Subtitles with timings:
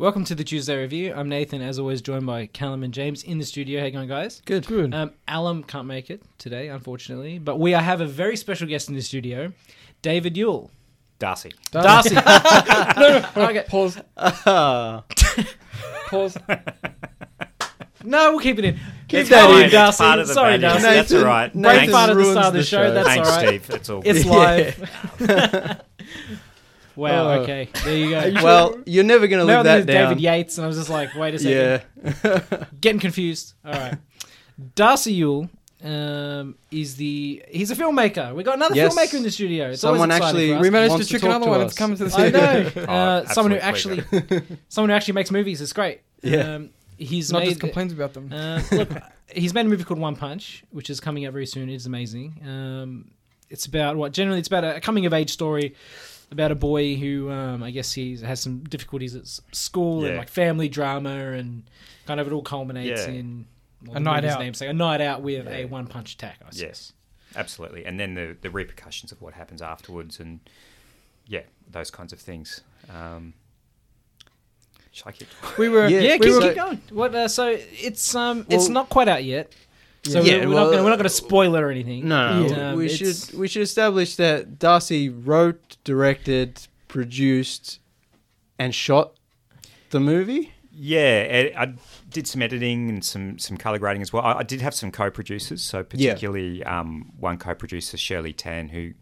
[0.00, 1.12] Welcome to the Tuesday review.
[1.14, 3.80] I'm Nathan, as always, joined by Callum and James in the studio.
[3.80, 4.40] How you going, guys?
[4.46, 4.66] Good.
[4.66, 4.94] Good.
[4.94, 8.94] Um, Alum can't make it today, unfortunately, but we have a very special guest in
[8.94, 9.52] the studio,
[10.00, 10.70] David Yuille.
[11.18, 11.52] Darcy.
[11.70, 12.14] Darcy.
[12.14, 13.66] no, no, okay.
[13.68, 14.00] Pause.
[14.16, 15.02] Uh,
[16.08, 16.38] Pause.
[18.02, 18.80] No, we'll keep it in.
[19.06, 20.02] Keep It's that fine, in, it's Darcy.
[20.02, 20.80] part of the Sorry, value.
[20.82, 20.96] Darcy.
[20.96, 21.52] That's all right.
[21.52, 22.86] Break Thanks, part at the ruins start of the the show.
[22.86, 22.94] show.
[22.94, 23.62] That's Thanks all right.
[23.62, 23.76] Steve.
[23.76, 25.82] It's all It's live.
[26.96, 27.28] wow.
[27.28, 27.40] Oh.
[27.42, 27.68] Okay.
[27.84, 28.32] There you go.
[28.42, 30.08] Well, you're never going to now live there's that down.
[30.10, 31.82] David Yates, and I was just like, wait a second.
[32.24, 32.64] yeah.
[32.80, 33.54] Getting confused.
[33.64, 33.96] All right.
[34.74, 35.48] Darcy Yuille
[35.82, 38.34] um, is the he's a filmmaker.
[38.34, 38.94] We got another Yes.
[38.94, 39.70] filmmaker in the studio.
[39.70, 40.52] It's Someone actually.
[40.52, 41.72] We We managed to to trick another to one us.
[41.72, 42.40] into coming to the studio.
[42.40, 42.70] I know.
[42.88, 44.02] Uh, Oh, someone who actually
[44.68, 45.60] someone who actually makes movies.
[45.60, 46.00] It's great.
[46.22, 46.54] Yeah.
[46.56, 48.30] Um, he's Not made just complains about them.
[48.30, 48.90] Uh, look,
[49.32, 51.70] he's made a movie called One Punch, which is coming out very soon.
[51.70, 52.40] It's amazing.
[52.46, 53.10] Um,
[53.48, 55.74] it's about what generally it's about a coming of age story
[56.30, 60.16] about a boy who um, I guess he has some difficulties at s- school and
[60.16, 61.64] like family drama and
[62.06, 63.12] kind of it all culminates Yeah.
[63.14, 63.46] in
[63.84, 64.40] well, A the night movie's out.
[64.40, 66.36] namesake, a night out with a one punch attack.
[66.42, 66.60] I suppose.
[66.62, 66.92] Yes,
[67.36, 67.84] absolutely.
[67.84, 70.40] And then the the repercussions of what happens afterwards, and
[71.26, 72.60] yeah, those kinds of things.
[72.94, 73.32] Um,
[74.92, 75.28] shall I keep?
[75.58, 75.88] We were.
[75.88, 76.80] Yeah, Yeah, we keep, were, keep going.
[76.90, 77.14] What?
[77.14, 79.52] Uh, so it's um, it's Well- not quite out yet.
[80.04, 82.08] So Yeah, we're, we're well, not gonna, we're not going to spoil it or anything.
[82.08, 82.54] No, no.
[82.54, 82.74] Yeah.
[82.74, 87.80] we Um, should we should establish that Darcy wrote, directed, produced,
[88.58, 89.14] and shot
[89.90, 90.52] the movie.
[90.72, 91.74] Yeah, I, I
[92.08, 94.22] did some editing and some some color grading as well.
[94.22, 98.92] I, I did have some co-producers, so particularly um, one co-producer, Shirley Tan, who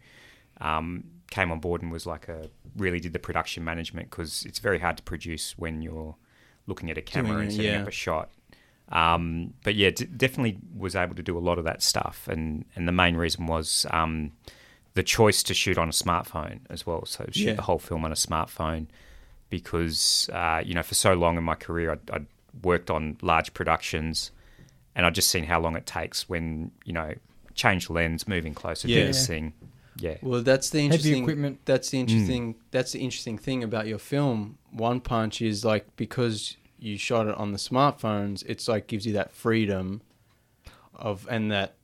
[0.59, 4.59] um, came on board and was like a really did the production management because it's
[4.59, 6.15] very hard to produce when you're
[6.67, 7.81] looking at a camera Doing and it, setting yeah.
[7.81, 8.29] up a shot.
[8.91, 12.65] Um, but yeah, d- definitely was able to do a lot of that stuff, and
[12.75, 14.31] and the main reason was um,
[14.95, 17.05] the choice to shoot on a smartphone as well.
[17.05, 17.53] So shoot Yeah.
[17.53, 18.87] the whole film on a smartphone
[19.49, 22.25] because uh, you know for so long in my career I'd, I'd
[22.63, 24.31] worked on large productions,
[24.95, 27.13] and I'd just seen how long it takes when you know
[27.53, 29.01] change lens, moving closer Yeah.
[29.01, 29.53] to this thing.
[30.01, 31.23] Yeah, Well, that's the interesting Heavy interesting.
[31.23, 31.59] equipment.
[31.65, 31.91] That's Mm.
[31.91, 32.55] the interesting.
[32.71, 34.57] That's the interesting thing about your film.
[34.71, 38.43] One Punch is like because you shot it on the smartphones.
[38.47, 40.01] It's like gives you that freedom
[40.95, 41.75] of and that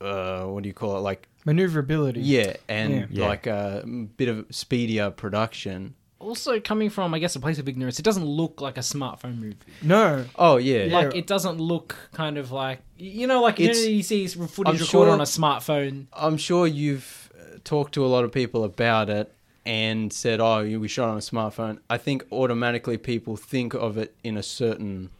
[0.00, 1.00] uh, what do you call it?
[1.00, 2.20] Like maneuverability.
[2.20, 3.06] yeah, and Yeah.
[3.10, 3.28] Yeah.
[3.28, 3.84] like a
[4.16, 5.94] bit of speedier production.
[6.18, 9.38] Also, coming from I guess a place of ignorance, it doesn't look like a smartphone
[9.40, 9.56] movie.
[9.82, 10.24] No.
[10.36, 10.98] Oh yeah, Yeah.
[10.98, 14.26] Like it doesn't look kind of like you know, like you, know, It's- you see
[14.28, 16.06] footage I'm recorded sure- on a smartphone.
[16.12, 19.32] I'm sure you've uh, talked to a lot of people about it
[19.64, 24.14] and said, "Oh, we shot on a smartphone." I think automatically people think of it
[24.24, 25.10] in a certain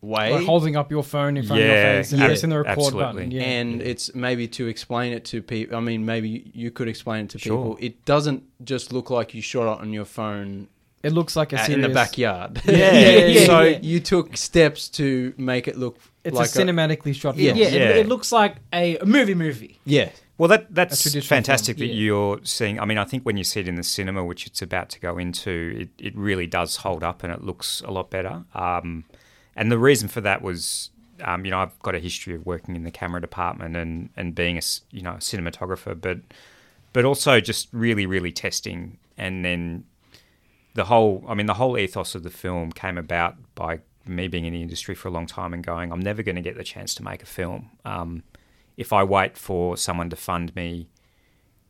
[0.00, 2.58] way, Like holding up your phone in front of your face and yeah, pressing the
[2.58, 3.00] record absolutely.
[3.02, 3.30] button.
[3.30, 3.42] Yeah.
[3.42, 5.76] and it's maybe to explain it to people.
[5.76, 7.56] I mean, maybe you could explain it to Sure.
[7.56, 7.78] people.
[7.80, 10.68] It doesn't just look like you shot it on your phone
[11.04, 12.60] it looks like a at- serious, in the backyard.
[12.64, 17.12] Yeah, yeah, yeah, so you took steps to make it look It's like a cinematically
[17.14, 17.54] shot Yeah.
[17.54, 17.58] film.
[17.58, 19.78] Yeah, It, it looks like a, a movie movie.
[19.84, 22.02] yeah, Well, that that's fantastic film, that yeah.
[22.02, 22.80] you're seeing.
[22.80, 25.00] I mean, I think when you see it in the cinema, which it's about to
[25.00, 28.44] go into, it, it really does hold up and it looks a lot better.
[28.54, 29.04] Um,
[29.54, 30.90] and the reason for that was,
[31.22, 34.34] um, you know, I've got a history of working in the camera department and, and
[34.34, 36.18] being a you know a cinematographer, but
[36.92, 39.84] but also just really really testing and then
[40.74, 44.46] the whole I mean the whole ethos of the film came about by me being
[44.46, 46.64] in the industry for a long time and going I'm never going to get the
[46.64, 48.22] chance to make a film um,
[48.76, 50.88] if I wait for someone to fund me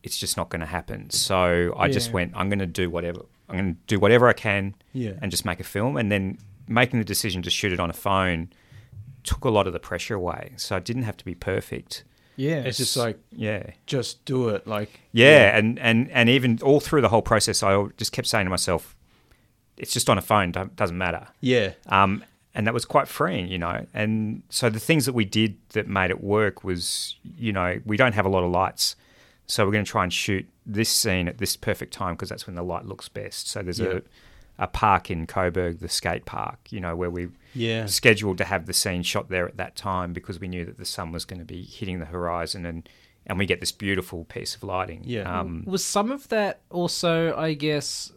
[0.03, 1.11] it's just not going to happen.
[1.11, 4.33] So I just went I'm going to do whatever I'm going to do whatever I
[4.33, 5.97] can yeah, and just make a film.
[5.97, 8.51] And then making the decision to shoot it on a phone
[9.25, 10.53] took a lot of the pressure away.
[10.57, 12.05] So I didn't have to be perfect.
[12.35, 12.63] Yeah.
[12.63, 13.71] it's just like yeah.
[13.87, 14.67] just do it.
[14.67, 18.47] Like yeah, and, and and even all through the whole process, I just kept saying
[18.47, 18.97] to myself,
[19.77, 22.25] "It's just on a phone; doesn't matter." yeah, Um,
[22.55, 23.87] and that was quite freeing, you know.
[23.95, 27.97] And so the things that we did that made it work was, you know, we
[27.97, 28.97] don't have a lot of lights,
[29.47, 32.47] so we're going to try and shoot this scene at this perfect time because that's
[32.47, 33.49] when the light looks best.
[33.49, 33.95] So there's Yeah.
[33.97, 34.01] a
[34.59, 38.67] a park in Coburg, the skate park, you know, where we yeah, scheduled to have
[38.67, 41.39] the scene shot there at that time because we knew that the sun was going
[41.41, 42.89] to be hitting the horizon and
[43.27, 45.03] and we get this beautiful piece of lighting.
[45.05, 45.41] Yeah.
[45.41, 48.13] Um, Was some of that also, I guess,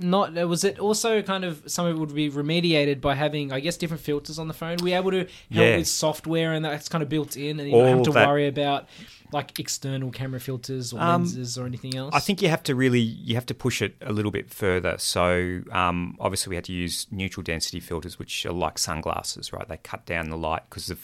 [0.00, 0.36] not?
[0.38, 3.60] uh, Was it also kind of some of it would be remediated by having, I
[3.60, 4.78] guess, different filters on the phone?
[4.82, 5.76] Were you able to help Yeah.
[5.76, 8.46] with software and that's kind of built in, and you don't have to that- worry
[8.48, 8.88] about
[9.32, 12.14] like external camera filters or Um, lenses or anything else?
[12.14, 14.96] I think you have to really you have to push it a little bit further.
[14.98, 19.66] So um, obviously we had to use neutral density filters, which are like sunglasses, right?
[19.66, 20.98] They cut down the light because the,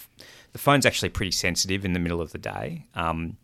[0.52, 3.38] the phone's actually pretty sensitive in the middle of the day, um,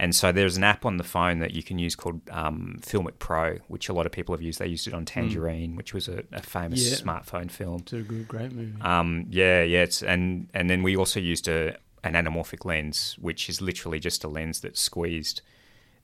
[0.00, 3.18] And so there's an app on the phone that you can use called um, Filmic
[3.18, 4.60] Pro, which a lot of people have used.
[4.60, 6.96] They used it on Tangerine, which was a, a famous Yeah.
[6.96, 7.80] smartphone film.
[7.80, 8.80] It's a good, great movie.
[8.80, 13.48] Um, yeah, yeah, it's, and and then we also used a an anamorphic lens, which
[13.48, 15.42] is literally just a lens that's squeezed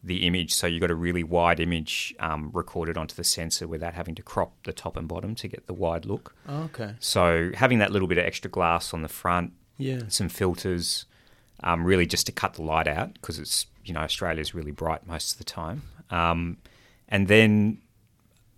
[0.03, 3.95] the image, so you got a really wide image um, recorded onto the sensor without
[3.95, 6.35] having to crop the top and bottom to get the wide look.
[6.47, 6.97] Oh, okay.
[7.01, 10.01] So having that little bit of extra glass on the front, Yeah.
[10.09, 11.07] some filters,
[11.63, 15.07] um, really just to cut the light out because it's you know Australia's really bright
[15.07, 16.57] most of the time, um,
[17.09, 17.79] and then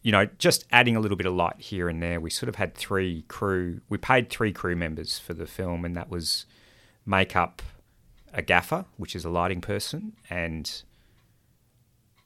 [0.03, 2.21] you know just adding a little bit of light here and there.
[2.21, 3.81] We sort of had three crew.
[3.89, 6.47] We paid three crew members for the film, and that was
[7.05, 7.63] makeup,
[8.33, 10.83] a gaffer, which is a lighting person, and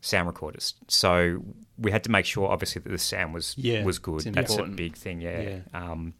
[0.01, 0.75] sound recorders.
[0.89, 1.43] So
[1.79, 4.23] we had to make sure, obviously, that the sound was Yeah, was good.
[4.23, 5.41] That's a big thing, yeah.
[5.41, 5.61] Yeah.
[5.73, 6.15] Um,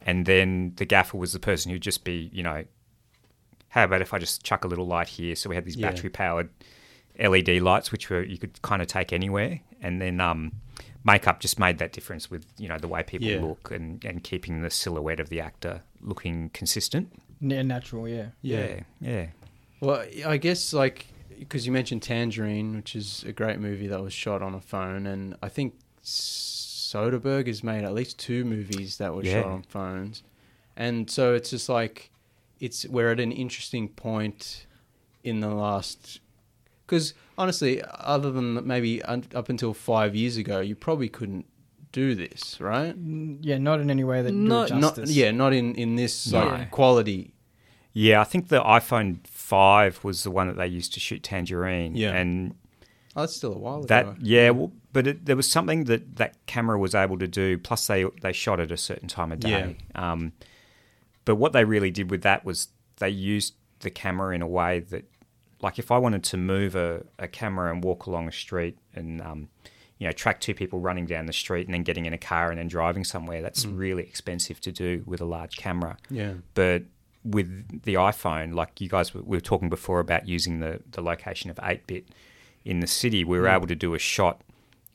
[0.00, 2.64] and then the gaffer was the person who'd just be, you know,
[3.72, 5.34] how about if I just chuck a little light here?
[5.36, 5.90] So we had these Yeah.
[5.90, 6.48] battery powered
[7.18, 10.52] LED lights, which were you could kind of take anywhere, and then um,
[11.04, 13.40] makeup just made that difference with you know the way people Yeah.
[13.40, 17.12] look and, and keeping the silhouette of the actor looking consistent.
[17.40, 18.28] Yeah, natural, yeah.
[18.40, 19.26] Yeah, yeah,
[19.80, 21.06] Well, I guess like
[21.38, 25.06] because you mentioned Tangerine, which is a great movie that was shot on a phone,
[25.06, 25.74] and I think
[26.04, 29.42] Soderbergh has made at least two movies that were Yeah.
[29.42, 30.22] shot on phones,
[30.76, 32.10] and so it's just like
[32.66, 34.66] it's we're at an interesting point
[35.24, 36.20] in the last
[36.86, 37.82] because honestly,
[38.14, 41.46] other than maybe un- up until five years ago, you probably couldn't
[41.92, 42.94] do this, right?
[42.96, 45.10] Mm, Yeah, not in any way that Not- do it Not justice.
[45.16, 46.46] yeah, not in in this No.
[46.46, 47.34] like quality.
[47.92, 48.20] yeah.
[48.20, 51.94] I think the iPhone five was the one that they used to shoot Tangerine.
[51.96, 52.12] Yeah.
[52.20, 52.54] and
[53.14, 53.86] Oh, that's still a while ago.
[53.88, 57.58] That yeah, well, but it, there was something that that camera was able to do.
[57.58, 59.76] Plus, they they shot at a certain time of day.
[59.94, 60.32] Um,
[61.24, 64.80] but what they really did with that was they used the camera in a way
[64.80, 65.04] that,
[65.60, 69.20] like, if I wanted to move a, a camera and walk along a street and
[69.22, 69.48] um,
[69.98, 72.50] you know track two people running down the street and then getting in a car
[72.50, 76.34] and then driving somewhere, that's really expensive to do with a large camera yeah.
[76.54, 76.82] but
[77.24, 81.00] with the iPhone, like you guys were, we were talking before about using the, the
[81.00, 82.08] location of 8 bit
[82.64, 83.54] in the city, we were Mm.
[83.56, 84.40] able to do a shot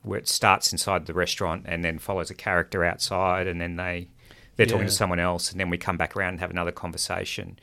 [0.01, 4.09] where it starts inside the restaurant and then follows a character outside, and then they
[4.57, 7.57] they're talking to someone else, and then we come back around and have another conversation,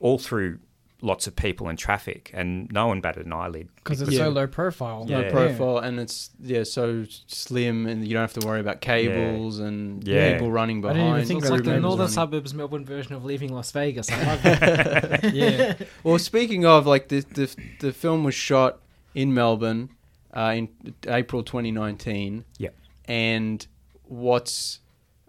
[0.00, 0.58] all through
[1.00, 4.24] lots of people and traffic, and no one batted an eyelid Because it's Yeah.
[4.24, 5.06] so low profile.
[5.08, 5.20] Yeah.
[5.20, 9.60] no profile and it's yeah so slim and you don't have to worry about cables
[9.60, 10.32] and Yeah.
[10.32, 10.98] people running behind.
[10.98, 12.12] I didn't even think It's like the northern running.
[12.12, 14.10] suburbs Melbourne version of leaving Las Vegas.
[14.10, 15.34] I love it.
[15.34, 15.74] Yeah.
[16.02, 18.80] well speaking of like the the, the film was shot
[19.14, 19.90] in melbourne
[20.36, 20.68] uh, in
[21.06, 22.74] april 2019 Yep.
[23.06, 23.64] and
[24.02, 24.80] what's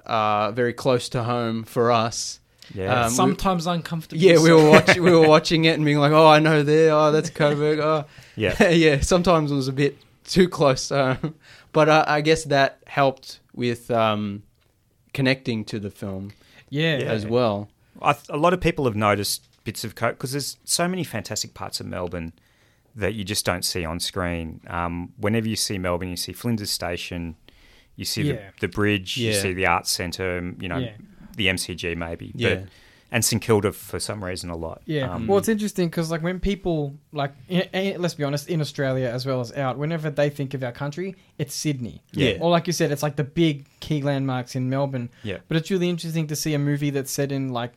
[0.09, 2.39] uh, very close to home for us
[2.73, 3.03] Yeah.
[3.06, 4.21] Um, we- Sometimes uncomfortable.
[4.21, 6.91] yeah we were watching we were watching it and being like oh i know there
[6.94, 8.69] oh that's coburg oh yeah.
[8.85, 10.91] yeah, sometimes it was a bit too close.
[10.91, 11.35] Um,
[11.73, 14.44] but uh, I guess that helped with um,
[15.13, 16.31] connecting to the film
[16.69, 16.97] Yeah.
[17.00, 17.06] Yeah.
[17.11, 17.69] as well.
[18.01, 21.03] I th- a lot of people have noticed bits of cope because there's so many
[21.03, 22.31] fantastic parts of Melbourne
[22.95, 24.61] that you just don't see on screen.
[24.67, 27.35] Um, whenever you see Melbourne, you see Flinders Station,
[28.00, 28.34] you see Yeah.
[28.34, 30.94] the, the bridge, you see the arts centre, you know, Yeah.
[31.36, 32.56] the MCG maybe, Yeah.
[32.56, 32.63] but
[33.12, 34.84] and St Kilda for some reason a lot.
[34.86, 35.12] Yeah.
[35.12, 38.62] Um, well, it's interesting because, like, when people, like, i i let's be honest, in
[38.62, 42.04] Australia as well as out, whenever they think of our country, it's Sydney.
[42.13, 42.38] Yeah.
[42.40, 45.10] Or, like you said, it's like the big key landmarks in Melbourne.
[45.24, 45.38] Yeah.
[45.48, 47.73] But it's really interesting to see a movie that's set in, like,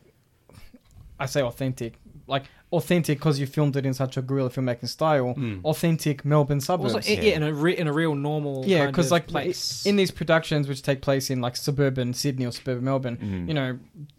[1.19, 1.93] I say authentic,
[2.27, 5.63] like, authentic because you filmed it in such a guerrilla filmmaking style, Mm.
[5.63, 6.95] authentic Melbourne suburbs.
[6.95, 7.21] Also, yeah.
[7.21, 7.35] Yeah.
[7.35, 9.85] in a re- in a real normal Yeah, because like place.
[9.85, 13.47] in these productions which take place in like suburban Sydney or suburban Melbourne, Mhm.
[13.47, 13.77] you know,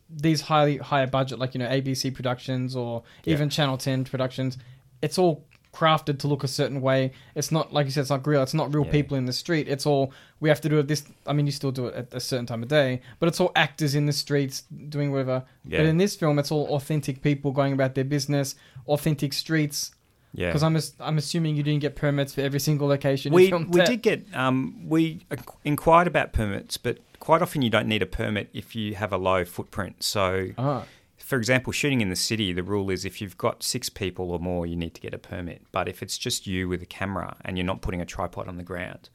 [0.09, 3.35] these highly higher budget like you know ABC productions or Yeah.
[3.35, 4.57] even Channel Ten productions,
[5.03, 5.45] it's all
[5.75, 7.11] crafted to look a certain way.
[7.35, 8.43] It's not like you said, it's not real.
[8.43, 8.93] It's not real Yeah.
[8.93, 9.67] people in the street.
[9.69, 11.03] It's all we have to do it this.
[11.27, 13.51] I mean, you still do it at a certain time of day, but it's all
[13.57, 15.45] actors in the streets doing whatever.
[15.65, 15.79] Yeah.
[15.79, 18.55] But in this film, it's all authentic people going about their business,
[18.87, 19.91] authentic streets.
[20.33, 20.49] yeah.
[20.49, 23.33] Because I'm I'm assuming you didn't get permits for every single location.
[23.33, 25.21] we we did get um, we
[25.65, 29.17] inquired about permits, but quite often you don't need a permit if you have a
[29.17, 30.03] low footprint.
[30.03, 30.83] So Ah.
[31.25, 34.39] For example, shooting in the city, the rule is if you've got six people or
[34.39, 35.63] more, you need to get a permit.
[35.73, 38.59] But if it's just you with a camera and you're not putting a tripod on
[38.59, 39.09] the ground,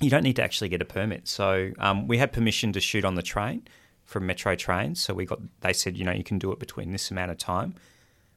[0.00, 1.28] you don't need to actually get a permit.
[1.28, 3.68] So um, we had permission to shoot on the train
[4.06, 4.98] from Metro Trains.
[4.98, 7.36] So we got they said you know you can do it between this amount of
[7.36, 7.74] time,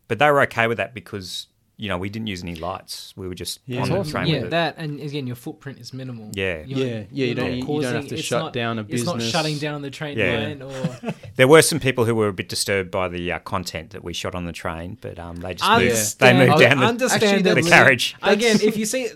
[0.10, 1.48] but they were okay with that because
[1.80, 3.14] you know, we didn't use any lights.
[3.16, 3.82] We were just Yeah.
[3.82, 4.12] on That's the awesome.
[4.12, 4.50] train yeah, with it.
[4.52, 6.32] that and again, your footprint is minimal.
[6.34, 6.64] Yeah.
[6.66, 9.02] You're- Yeah, yeah, you don't- not you don't have to shut not- down a business.
[9.02, 10.40] It's not shutting down the train Yeah.
[10.40, 13.92] line or There were some people who were a bit disturbed by the uh, content
[13.92, 16.86] that we shot on the train, but um, they just moved, they moved down the,
[16.86, 17.62] understandably.
[17.62, 18.16] the carriage.
[18.24, 19.10] Again, if you see,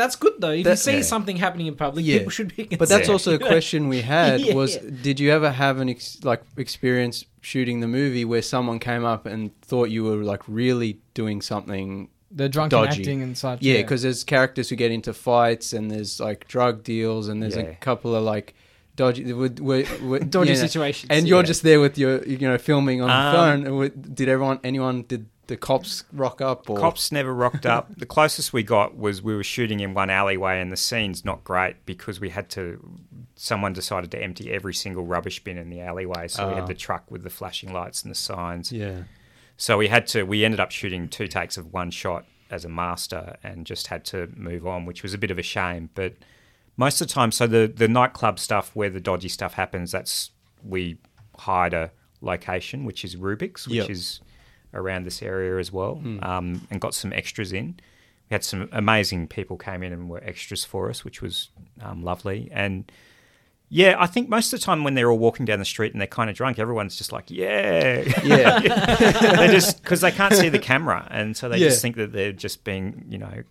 [0.00, 0.52] that's good though.
[0.52, 1.02] If you see yeah.
[1.02, 2.18] something happening in public, Yeah.
[2.18, 2.64] people should be.
[2.76, 4.54] But that's also a question we had Yeah.
[4.54, 9.04] was did you ever have an ex- like experience shooting the movie where someone came
[9.04, 13.02] up and thought you were like really doing something The drunken Dodgy.
[13.02, 13.60] acting and such.
[13.62, 17.56] yeah because there's characters who get into fights and there's like drug deals and there's
[17.56, 17.62] Yeah.
[17.64, 18.54] a couple of like
[18.96, 21.08] dodgy we're, we're, we're, dodgy you know, situations.
[21.10, 21.46] and you're Yeah.
[21.52, 25.26] just there with your you know filming on the Um, phone did everyone anyone did
[25.46, 27.94] the cops rock up or Cops never rocked up.
[27.98, 31.44] The closest we got was we were shooting in one alleyway, and the scene's not
[31.44, 32.82] great because we had to.
[33.36, 36.56] Someone decided to empty every single rubbish bin in the alleyway, so we Ah.
[36.56, 38.70] had the truck with the flashing lights and the signs.
[38.72, 39.02] yeah
[39.56, 40.24] So we had to.
[40.24, 44.04] We ended up shooting two takes of one shot as a master, and just had
[44.06, 45.90] to move on, which was a bit of a shame.
[45.94, 46.14] But
[46.76, 50.30] most of the time, so the the nightclub stuff where the dodgy stuff happens, that's
[50.62, 50.98] we
[51.38, 53.90] hired a location, which is Rubik's, which Yep.
[53.90, 54.20] is
[54.72, 57.78] around this area as well, um, and got some extras in.
[58.30, 61.50] We had some amazing people came in and were extras for us, which was
[61.80, 62.48] um, lovely.
[62.52, 62.90] And
[63.68, 66.00] yeah, I think most of the time when they're all walking down the street and
[66.00, 68.60] they're kind of drunk, everyone's just like, yeah, yeah
[69.36, 71.68] they just because they can't see the camera, and so they Yeah.
[71.68, 73.42] just think that they're just being, you know,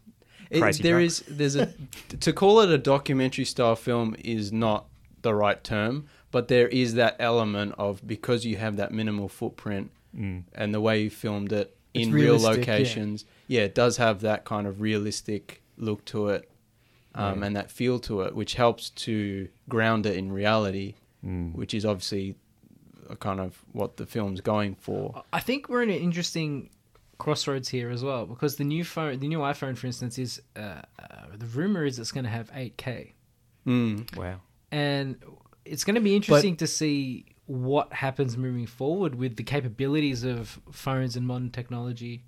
[0.50, 0.84] It- crazy.
[0.84, 1.06] there drunk.
[1.08, 1.74] is there's a
[2.20, 4.86] to call it a documentary style film is not
[5.24, 9.92] the right term, but there is that element of because you have that minimal footprint
[10.18, 10.44] Mm.
[10.54, 12.74] and the way you filmed it It's in real realistic, yeah.
[12.74, 13.62] locations, yeah.
[13.62, 16.48] it does have that kind of realistic look to it,
[17.16, 17.46] um, Yeah.
[17.48, 21.54] and that feel to it, which helps to ground it in reality, Mm.
[21.56, 22.36] which is obviously
[23.10, 25.24] a kind of what the film's going for.
[25.32, 26.70] I think we're in an interesting
[27.18, 30.82] crossroads here as well because the new phone, the new iPhone, for instance, is uh,
[31.00, 33.14] uh, the rumor is it's going to have 8K,
[33.66, 34.18] Mm.
[34.18, 34.42] Wow.
[34.72, 35.16] and
[35.64, 40.60] it's going to be interesting to see what happens moving forward with the capabilities of
[40.72, 42.24] phones and modern technology.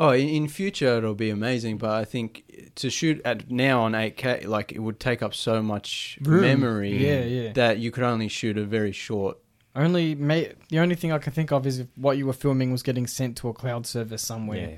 [0.00, 3.92] Oh, in, in future it'll be amazing, but I think to shoot at now on
[3.92, 6.42] 8K, like it would take up so much Room.
[6.42, 7.52] memory Yeah, yeah.
[7.54, 9.38] that you could only shoot a very short.
[9.74, 12.70] Only may, the only thing I can think of is if what you were filming
[12.70, 14.70] was getting sent to a cloud service somewhere.
[14.70, 14.76] Yeah.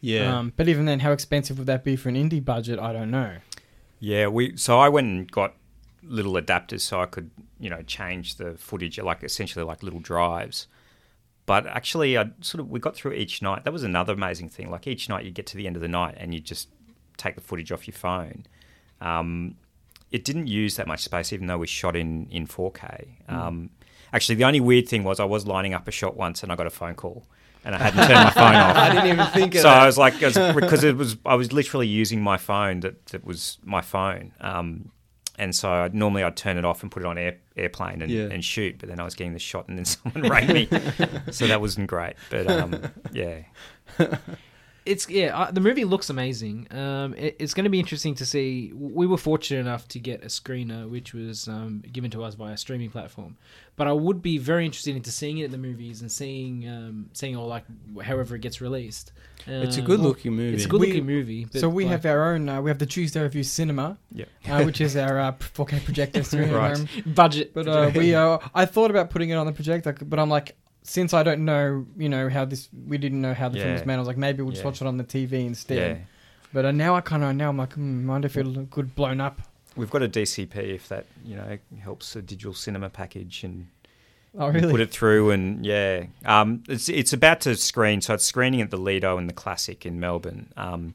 [0.00, 2.78] Yeah, Um, but even then, how expensive would that be for an indie budget?
[2.78, 3.36] I don't know.
[3.98, 5.54] Yeah, we so I went and got
[6.02, 10.66] little adapters so I could, you know, change the footage like essentially like little drives.
[11.46, 13.64] But actually I sort of we got through each night.
[13.64, 14.70] That was another amazing thing.
[14.70, 16.68] Like each night you get to the end of the night and you just
[17.16, 18.46] take the footage off your phone.
[19.00, 19.56] Um,
[20.10, 23.30] it didn't use that much space even though we shot in in 4K.
[23.30, 23.70] Um,
[24.12, 26.56] actually the only weird thing was I was lining up a shot once and I
[26.56, 27.24] got a phone call
[27.64, 28.76] and I hadn't turned my phone off.
[28.76, 29.62] I didn't even think of it.
[29.62, 29.82] so that.
[29.82, 33.58] I was like, because it was, I was literally using my phone that, that was
[33.64, 34.32] my phone.
[34.40, 34.90] Um,
[35.38, 38.10] and so I'd, normally I'd turn it off and put it on air, airplane and,
[38.10, 38.28] Yeah.
[38.30, 40.68] and shoot, but then I was getting the shot and then someone rang me.
[41.30, 42.14] so that wasn't great.
[42.30, 43.42] But um, yeah.
[44.86, 46.68] It's yeah, uh, the movie looks amazing.
[46.70, 48.72] Um, it, it's going to be interesting to see.
[48.74, 52.52] We were fortunate enough to get a screener, which was um, given to us by
[52.52, 53.36] a streaming platform.
[53.74, 57.10] But I would be very interested into seeing it at the movies and seeing um,
[57.12, 57.64] seeing all like
[58.02, 59.12] however it gets released.
[59.46, 60.54] it's a Um, good looking movie.
[60.56, 61.44] It's a good looking movie.
[61.46, 62.48] But so we like, have our own.
[62.48, 64.26] Uh, we have the Tuesday Review Cinema, Yeah.
[64.48, 66.78] uh, which is our uh, 4K projector screen Right.
[67.06, 70.30] budget, But uh, we, uh, I thought about putting it on the projector, but I'm
[70.30, 73.72] like, since I don't know, you know how this, we didn't know how the film
[73.72, 73.86] was Yeah.
[73.86, 73.94] made.
[73.94, 74.70] I was like, maybe we'll just Yeah.
[74.70, 76.06] watch it on the TV instead.
[76.52, 78.94] But uh, now I kind of now I'm like, hmm, wonder if it'll look good
[78.94, 79.42] blown up.
[79.74, 83.66] We've got a DCP if that, you know, helps a digital cinema package and
[84.38, 84.70] Oh really?
[84.70, 88.70] put it through and yeah um, it's it's about to screen so it's screening at
[88.70, 90.92] the lido and the classic in melbourne um,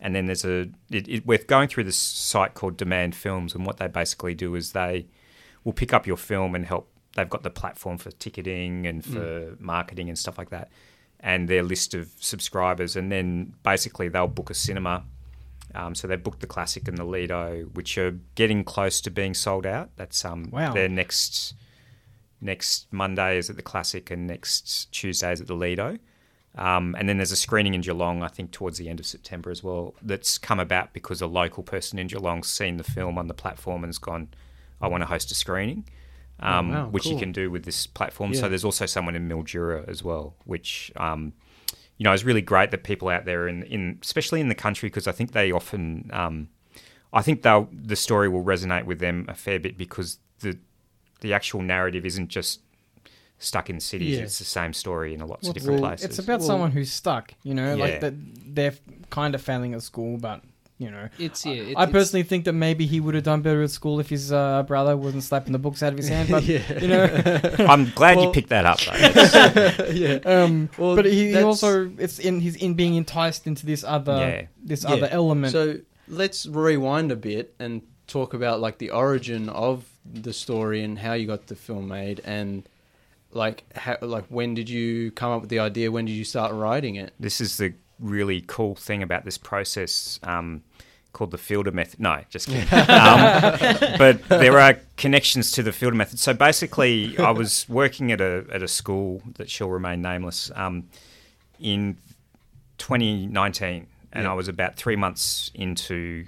[0.00, 3.66] and then there's a it, it, we're going through this site called demand films and
[3.66, 5.04] what they basically do is they
[5.64, 9.56] will pick up your film and help they've got the platform for ticketing and for
[9.58, 10.70] marketing and stuff like that
[11.20, 15.04] and their list of subscribers and then basically they'll book a cinema
[15.74, 19.34] um, so they booked the classic and the lido which are getting close to being
[19.34, 20.72] sold out that's um Wow.
[20.72, 21.54] their next
[22.40, 25.98] next Monday is at the Classic and next Tuesday is at the Lido.
[26.56, 29.50] Um, and then there's a screening in Geelong, I think, towards the end of September
[29.50, 33.28] as well, that's come about because a local person in Geelong's seen the film on
[33.28, 34.28] the platform and has gone,
[34.80, 35.88] I want to host a screening,
[36.40, 38.32] um, Oh, wow, which you can do with this platform.
[38.32, 38.40] Yeah.
[38.40, 41.32] So there's also someone in Mildura as well, which, um,
[41.96, 44.88] you know, is really great that people out there, in, in especially in the country,
[44.88, 46.48] because I think they often, um,
[47.12, 50.58] I think they'll, the story will resonate with them a fair bit because the
[51.20, 52.60] the actual narrative isn't just
[53.40, 54.16] stuck in cities.
[54.18, 54.22] Yeah.
[54.24, 56.06] It's the same story in lots Well, of different well, places.
[56.06, 57.82] It's about Well- someone who's stuck, you know, Yeah.
[57.84, 58.14] like that
[58.54, 58.74] they're
[59.10, 60.42] kind of failing at school, but
[60.78, 61.08] you know.
[61.18, 61.52] It's yeah.
[61.54, 64.08] It, I it's- personally think that maybe he would have done better at school if
[64.08, 66.28] his uh, brother wasn't slapping the books out of his hand.
[66.30, 66.80] But yeah.
[66.80, 68.78] you know, I'm glad you picked that up.
[68.80, 69.84] Though.
[69.92, 70.18] yeah.
[70.24, 74.12] um, Well, but he, he also it's in he's in being enticed into this other
[74.18, 74.46] Yeah.
[74.62, 74.90] this Yeah.
[74.94, 75.52] other element.
[75.52, 80.98] So let's rewind a bit and talk about like the origin of the story and
[80.98, 82.66] how you got the film made and
[83.32, 85.90] like how like when did you come up with the idea?
[85.90, 87.12] When did you start writing it?
[87.20, 90.62] this is the really cool thing about this process um,
[91.12, 92.00] called the Fielder method.
[92.00, 92.62] No, just kidding.
[92.90, 96.18] um, but there are connections to the Fielder method.
[96.18, 100.88] So basically, I was working at a at a school that shall remain nameless um,
[101.60, 101.96] in
[102.78, 104.30] 2019, and Yeah.
[104.30, 106.24] I was about three months into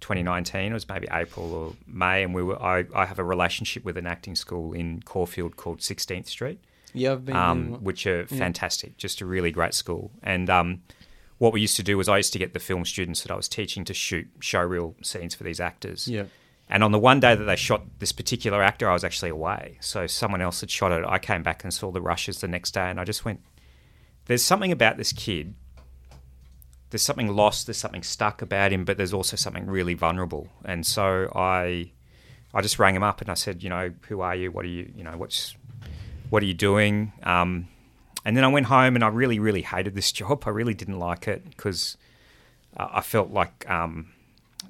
[0.00, 0.70] 2019.
[0.70, 2.60] It was maybe April or May, and we were.
[2.60, 6.60] I, I have a relationship with an acting school in Caulfield called 16th Street
[6.92, 10.10] Yeah, I've been um, which are fantastic, just a really great school.
[10.22, 10.82] And um,
[11.42, 13.34] what we used to do was I used to get the film students that I
[13.34, 16.06] was teaching to shoot showreel scenes for these actors.
[16.06, 16.26] yeah.
[16.68, 19.76] And on the one day that they shot this particular actor, I was actually away.
[19.80, 21.04] So someone else had shot it.
[21.04, 23.40] I came back and saw the rushes the next day, and I just went,
[24.26, 25.54] "There's something about this kid.
[26.90, 27.66] There's something lost.
[27.66, 31.90] There's something stuck about him, but there's also something really vulnerable." And so I,
[32.54, 34.52] I just rang him up and I said, "You know, who are you?
[34.52, 34.92] What are you?
[34.94, 35.56] You know, what's,
[36.30, 37.66] what are you doing?" Um,
[38.24, 40.44] and then I went home and I really, really hated this job.
[40.46, 41.96] I really didn't like it because
[42.76, 44.12] uh, I felt like um,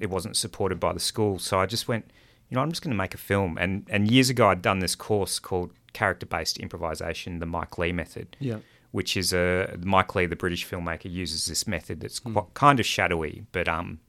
[0.00, 1.38] it wasn't supported by the school.
[1.38, 2.10] So I just went,
[2.48, 3.58] you know, I'm just going to make a film.
[3.58, 7.92] And and years ago, I'd done this course called character based improvisation, the Mike Leigh
[7.92, 8.58] method, Yeah.
[8.92, 12.86] which is a Mike Leigh, the British filmmaker, uses this method that's qu- kind of
[12.86, 14.00] shadowy, but um,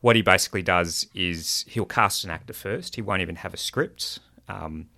[0.00, 2.94] what he basically does is he'll cast an actor first.
[2.96, 4.20] He won't even have a script.
[4.48, 4.88] Um,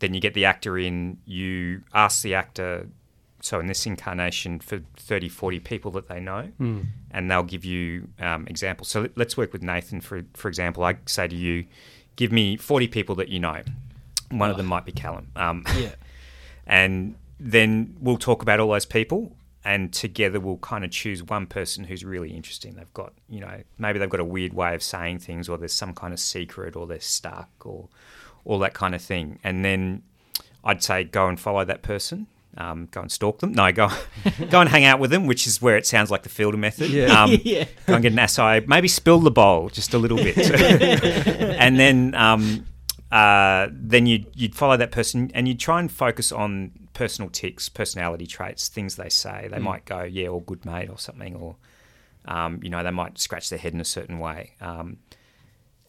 [0.00, 2.88] then you get the actor in, you ask the actor,
[3.46, 6.50] so in this incarnation, for 30, 40 people that they know,
[7.10, 8.88] and they'll give you um, examples.
[8.88, 10.84] So let- let's work with Nathan, for, for example.
[10.84, 11.64] I say to you,
[12.16, 13.62] give me 40 people that you know.
[14.30, 15.28] One of them might be Callum.
[15.36, 15.94] Um, Yeah.
[16.66, 21.46] and then we'll talk about all those people and together we'll kind of choose one
[21.46, 24.82] person who's really interesting they've got you know maybe they've got a weird way of
[24.82, 27.88] saying things or there's some kind of secret or they're stuck or
[28.44, 30.02] all that kind of thing and then
[30.64, 32.26] i'd say go and follow that person
[32.58, 33.88] um, go and stalk them no go
[34.50, 36.90] go and hang out with them which is where it sounds like the fielder method
[36.90, 37.22] Yeah.
[37.22, 37.64] um, yeah.
[37.86, 40.36] go and get an acai, maybe spill the bowl just a little bit,
[41.60, 42.66] and then um,
[43.12, 47.68] uh, then you'd you'd follow that person and you'd try and focus on personal tics,
[47.68, 49.48] personality traits, things they say.
[49.50, 51.56] They might go, yeah, or good mate, or something, or
[52.24, 54.54] um, you know, they might scratch their head in a certain way.
[54.60, 54.96] Um,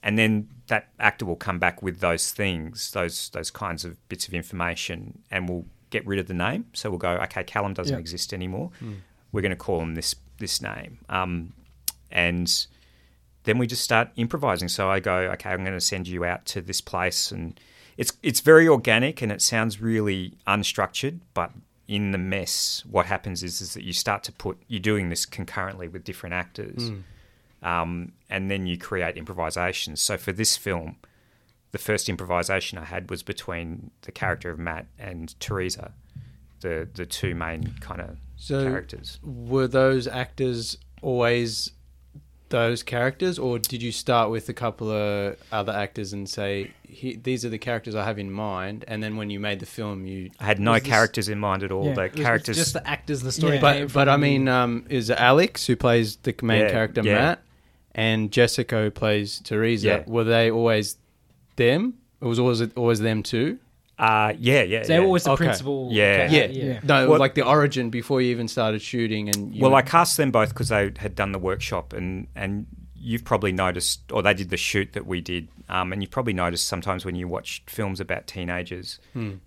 [0.04, 4.28] and then that actor will come back with those things, those those kinds of bits
[4.28, 6.65] of information, and we'll get rid of the name.
[6.73, 8.00] So we'll go, okay, Callum doesn't Yeah.
[8.00, 8.71] exist anymore.
[9.32, 11.54] We're going to call him this this name, um,
[12.12, 12.67] and
[13.43, 14.67] then we just start improvising.
[14.69, 17.60] So I go, okay, I'm going to send you out to this place, and
[17.97, 21.52] it's it's very organic and it sounds really unstructured, but
[21.88, 25.26] in the mess, what happens is is that you start to put you're doing this
[25.26, 26.91] concurrently with different actors,
[27.63, 30.02] um, and then you create improvisations.
[30.02, 30.97] So for this film,
[31.78, 35.94] the first improvisation I had was between the character of Matt and Teresa,
[36.62, 39.20] the the two main kind of So characters.
[39.24, 41.72] were those actors always
[42.50, 47.13] those characters, or did you start with a couple of other actors and say, he,
[47.18, 50.06] "These are the characters I have in mind," and then when you made the film,
[50.08, 51.88] you I had no Was this- characters in mind at all.
[51.88, 51.94] Yeah.
[51.96, 53.56] The characters just the actors, the story.
[53.56, 53.62] Yeah.
[53.62, 57.13] But but I mean, um, is Alex who plays the main Yeah, character yeah.
[57.16, 57.44] Matt,
[57.94, 59.88] and Jessica who plays Teresa?
[59.88, 60.04] Yeah.
[60.08, 60.96] Were they always
[61.58, 61.96] them?
[62.22, 63.60] It was always always them too.
[64.00, 64.84] Uh, yeah, yeah.
[64.84, 65.06] So they were yeah.
[65.08, 65.46] always the Okay.
[65.46, 65.89] principal.
[65.91, 66.24] Yeah.
[66.24, 66.80] Yeah, character, Yeah.
[66.84, 69.82] No, Well- like the origin before you even started shooting, and you well, were- I
[69.82, 74.22] cast them both because they had done the workshop, and and you've probably noticed, or
[74.22, 77.28] they did the shoot that we did, um, and you've probably noticed sometimes when you
[77.28, 79.00] watch films about teenagers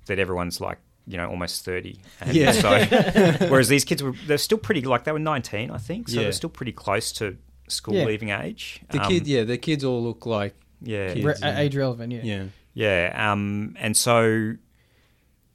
[0.07, 0.79] that everyone's like.
[1.07, 1.99] You know, almost thirty.
[2.21, 2.53] And Yeah.
[2.53, 2.69] So,
[3.49, 6.09] whereas these kids were, they're still pretty like they were nineteen, I think.
[6.09, 6.23] So Yeah.
[6.25, 8.05] they're still pretty close to school Yeah.
[8.05, 8.81] leaving age.
[8.91, 11.13] the Um, kid, yeah, the kids all look like yeah.
[11.13, 11.59] Re- yeah.
[11.59, 12.23] age relevant, yeah.
[12.23, 12.45] yeah.
[12.73, 14.55] Yeah, um, and so,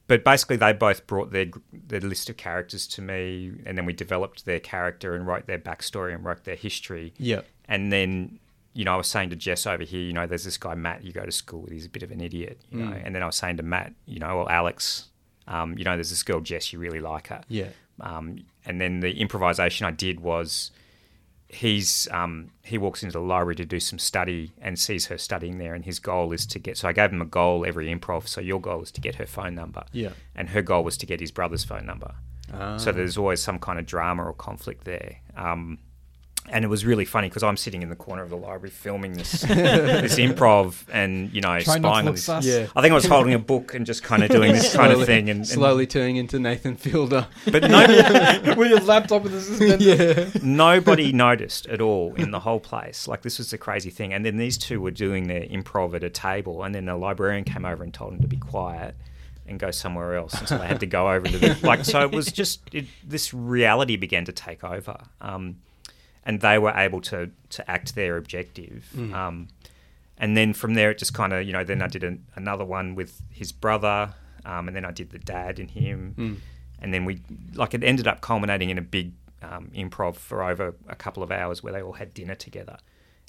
[0.07, 3.93] but basically, they both brought their their list of characters to me, and then we
[3.93, 7.13] developed their character and wrote their backstory and wrote their history.
[7.17, 7.41] Yeah.
[7.67, 8.39] And then,
[8.73, 11.03] you know, I was saying to Jess over here, you know, there's this guy Matt
[11.03, 11.71] you go to school with.
[11.71, 12.91] He's a bit of an idiot, you know.
[12.91, 13.01] Mm.
[13.05, 15.07] And then I was saying to Matt, you know, well Alex,
[15.47, 17.41] um, you know, there's this girl Jess, you really like her.
[17.47, 17.69] Yeah.
[18.01, 20.71] Um, and then the improvisation I did was
[21.55, 25.57] he's um, he walks into the library to do some study and sees her studying
[25.57, 26.77] there, and his goal is to get.
[26.77, 28.27] So I gave him a goal every improv.
[28.27, 30.09] So your goal is to get her phone number, Yeah.
[30.35, 32.13] and her goal was to get his brother's phone number.
[32.53, 32.77] Ah.
[32.77, 35.17] So there's always some kind of drama or conflict there.
[35.35, 35.79] Um,
[36.49, 39.13] and it was really funny because I'm sitting in the corner of the library filming
[39.13, 42.27] this this improv, and you know, Try to spying on this.
[42.27, 42.67] Yeah.
[42.75, 45.05] I think I was holding a book and just kind of doing this kind of
[45.05, 47.27] thing, and, and slowly turning into Nathan Fielder.
[47.51, 49.83] But no, with your laptop with the suspender.
[49.83, 50.29] yeah.
[50.43, 53.07] nobody noticed at all in the whole place.
[53.07, 54.13] Like this was the crazy thing.
[54.13, 57.43] And then these two were doing their improv at a table, and then the librarian
[57.43, 58.95] came over and told them to be quiet
[59.47, 60.33] and go somewhere else.
[60.33, 61.85] And so they had to go over to the like.
[61.85, 65.57] So it was just it, this reality began to take over, um,
[66.25, 68.85] and they were able to to act their objective.
[69.13, 69.47] Um,
[70.17, 71.63] and then from there, it just kind of you know.
[71.63, 74.13] Then I did an, another one with his brother,
[74.45, 76.37] um, and then I did the dad and him Mm.
[76.81, 77.21] and then we
[77.53, 81.31] like it ended up culminating in a big um, improv for over a couple of
[81.31, 82.77] hours where they all had dinner together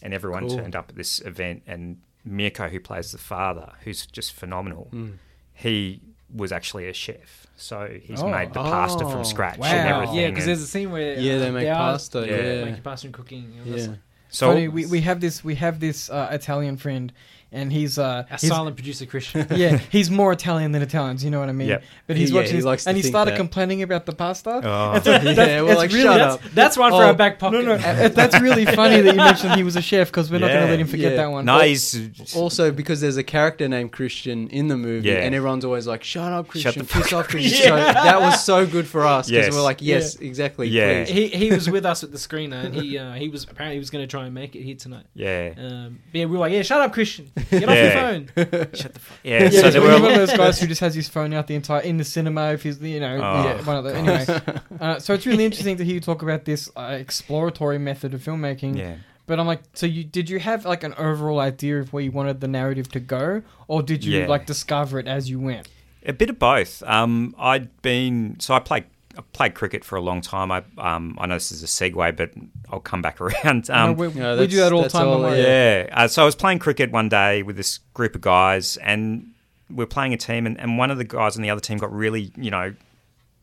[0.03, 0.57] and everyone Cool.
[0.59, 5.13] turned up at this event and Mirko who plays the father who's just phenomenal Mm.
[5.55, 6.01] he
[6.37, 8.29] was actually a chef so he's Oh.
[8.29, 9.67] made the pasta Oh, from scratch wow.
[9.67, 12.27] and everything Yeah, because there's a scene where Yeah, they uh, make are pasta.
[12.27, 12.37] Yeah.
[12.37, 12.65] Yeah.
[12.65, 13.45] making pasta and cooking.
[13.59, 13.77] and Yeah.
[13.77, 17.13] that's- so Funny, we, we have this we have this uh, Italian friend,
[17.57, 19.47] and he's uh Our he's, silent producer Christian.
[19.55, 21.25] yeah he's more Italian than Italians.
[21.25, 21.69] You know what I mean?
[21.69, 21.83] Yep.
[22.07, 23.37] But he's Yeah, watching he this, likes to and he think started that.
[23.39, 24.61] complaining about the pasta.
[24.63, 24.93] Oh.
[24.95, 26.43] And so Yeah, that's- we're it's like, really- shut that's- up.
[26.55, 27.65] That's one for Oh, our back pocket.
[27.65, 30.39] No, no, uh, that's really funny that you mentioned he was a chef because we're
[30.39, 30.65] not going Yeah.
[30.67, 31.17] to let him forget Yeah.
[31.19, 31.45] that one.
[31.47, 35.25] no he's Also, because there's a character named Christian in the movie, Yeah.
[35.25, 36.83] and everyone's always like, "Shut up, Christian!
[36.83, 37.29] the Piss off.
[37.29, 37.87] Christian!" Yeah.
[37.89, 39.55] So that was so good for us because Yes.
[39.55, 41.05] we're like, "Yes, exactly." Yeah.
[41.05, 43.77] please." he he was with us at the screener, and he uh, he was apparently
[43.77, 45.07] he was going to try and make it here tonight.
[45.15, 47.83] yeah Um, but yeah, we were like, yeah, shut up, Christian, get off Yeah.
[47.85, 48.29] your phone.
[48.75, 50.81] shut the fuck yeah, Yeah, so there one were a of those guys who just
[50.81, 52.53] has his phone out the entire in the cinema.
[52.53, 54.61] If he's you know Oh, yeah, one of the anyway.
[54.81, 58.23] Uh, so it's really interesting to hear you talk about this uh, exploratory method of
[58.23, 58.77] filmmaking.
[58.77, 62.03] yeah But I'm like, so you did you have like an overall idea of where
[62.03, 64.27] you wanted the narrative to go, or did you Yeah.
[64.27, 65.69] like discover it as you went?
[66.05, 66.83] A bit of both.
[66.85, 68.85] Um, I'd been so I played
[69.17, 70.51] I played cricket for a long time.
[70.53, 72.33] I um, I know this is a segue, but
[72.71, 73.71] I'll come back around.
[73.71, 75.09] Um, no, we, no, we do that all the time.
[75.09, 75.89] all, don't yeah.
[75.93, 79.33] Uh, so I was playing cricket one day with this group of guys, and
[79.71, 81.79] we are playing a team, and, and one of the guys on the other team
[81.79, 82.75] got really, you know,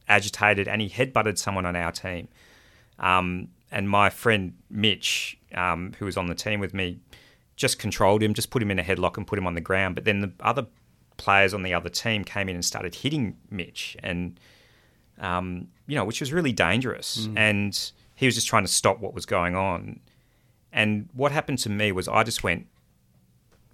[0.07, 2.27] agitated, and he headbutted someone on our team.
[2.99, 6.99] Um, and my friend Mitch, um, who was on the team with me,
[7.55, 9.95] just controlled him, just put him in a headlock and put him on the ground.
[9.95, 10.67] But then the other
[11.17, 14.39] players on the other team came in and started hitting Mitch, and
[15.19, 17.27] um, you know, which was really dangerous.
[17.27, 17.37] Mm.
[17.37, 19.99] And he was just trying to stop what was going on.
[20.71, 22.67] And what happened to me was I just went,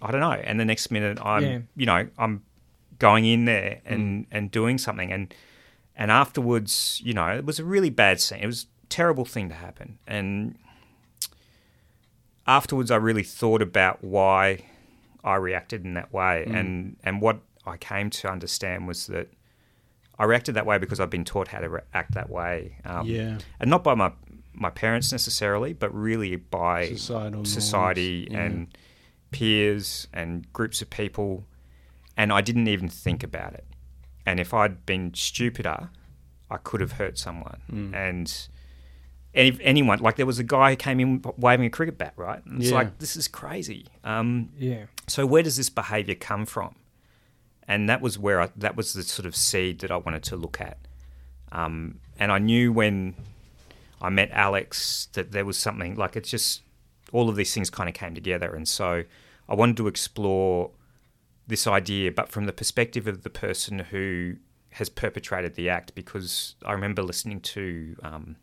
[0.02, 0.32] I don't know.
[0.32, 1.58] And the next minute, I'm, Yeah.
[1.76, 2.42] you know, I'm
[2.98, 4.28] going in there and mm.
[4.30, 5.12] and doing something.
[5.12, 5.34] And
[5.96, 8.40] and afterwards, you know, it was a really bad scene.
[8.40, 9.98] It was a terrible thing to happen.
[10.06, 10.56] And
[12.46, 14.64] afterwards, I really thought about why
[15.22, 16.44] I reacted in that way.
[16.48, 16.60] Mm.
[16.60, 19.28] And and what I came to understand was that
[20.20, 22.76] I reacted that way because I've been taught how to re- act that way.
[22.84, 23.38] Um, Yeah.
[23.58, 24.12] and not by my
[24.52, 28.40] my parents necessarily, but really by Societal society yeah.
[28.42, 28.68] and
[29.30, 31.46] peers and groups of people.
[32.16, 33.64] And I didn't even think about it.
[34.26, 35.88] And if I'd been stupider,
[36.50, 37.60] I could have hurt someone.
[37.72, 37.94] Mm.
[37.94, 38.48] And
[39.32, 42.44] any, anyone, like there was a guy who came in waving a cricket bat, right?
[42.44, 42.76] And it's Yeah.
[42.78, 43.86] like, this is crazy.
[44.04, 44.86] Um, Yeah.
[45.06, 46.74] so where does this behavior come from?
[47.70, 50.36] And that was where I, that was the sort of seed that I wanted to
[50.36, 50.76] look at.
[51.52, 53.14] Um, and I knew when
[54.02, 56.62] I met Alex that there was something like it's just
[57.12, 58.52] all of these things kind of came together.
[58.52, 59.04] And so
[59.48, 60.72] I wanted to explore
[61.46, 64.34] this idea, but from the perspective of the person who
[64.70, 65.94] has perpetrated the act.
[65.94, 68.36] Because I remember listening to um,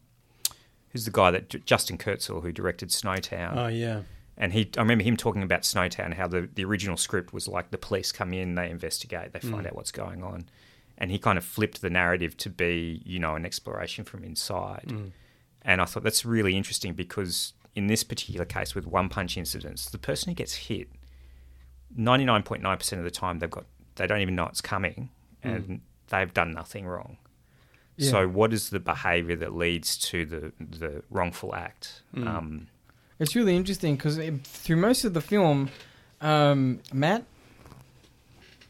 [0.92, 4.04] who's the guy that Justin Kurzel who directed Snowtown Oh yeah.
[4.38, 7.72] And he I remember him talking about Snowtown how the, the original script was like
[7.72, 9.68] the police come in, they investigate, they find Mm.
[9.68, 10.46] out what's going on.
[11.00, 14.86] And he kind of flipped the narrative to be, you know, an exploration from inside.
[14.88, 15.12] Mm.
[15.62, 19.90] And I thought that's really interesting because in this particular case with one punch incidents,
[19.90, 20.88] the person who gets hit,
[21.96, 24.62] ninety nine point nine percent of the time they've got they don't even know it's
[24.62, 25.10] coming
[25.44, 27.18] and they've done nothing wrong.
[27.96, 28.12] Yeah.
[28.12, 32.02] So what is the behaviour that leads to the the wrongful act?
[32.16, 32.28] Mm.
[32.28, 32.68] Um,
[33.20, 35.70] It's really interesting because through most of the film,
[36.22, 37.24] um, Matt,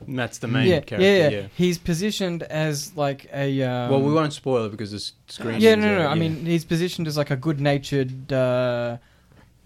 [0.06, 1.00] Matt's the main yeah, character.
[1.06, 1.48] yeah, Yeah.
[1.56, 3.64] he's positioned as like a.
[3.64, 5.60] Um, well, we won't spoil it because the screen.
[5.60, 6.12] Yeah, is, no, no, uh.
[6.12, 8.98] I mean, he's positioned as like a good-natured, uh,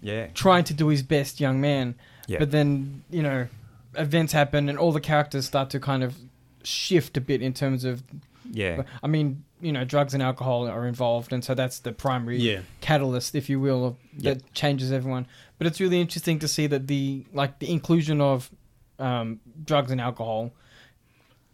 [0.01, 0.27] yeah.
[0.33, 1.95] trying to do his best young man.
[2.27, 2.39] Yeah.
[2.39, 3.47] But then you know,
[3.95, 6.15] events happen and all the characters start to kind of
[6.63, 8.01] shift a bit in terms of
[8.49, 8.83] Yeah.
[9.03, 12.61] I mean, you know, drugs and alcohol are involved, and so that's the primary Yeah.
[12.81, 15.27] catalyst, if you will, that changes everyone.
[15.57, 18.49] But it's really interesting to see that the like the inclusion of
[18.99, 20.51] um, drugs and alcohol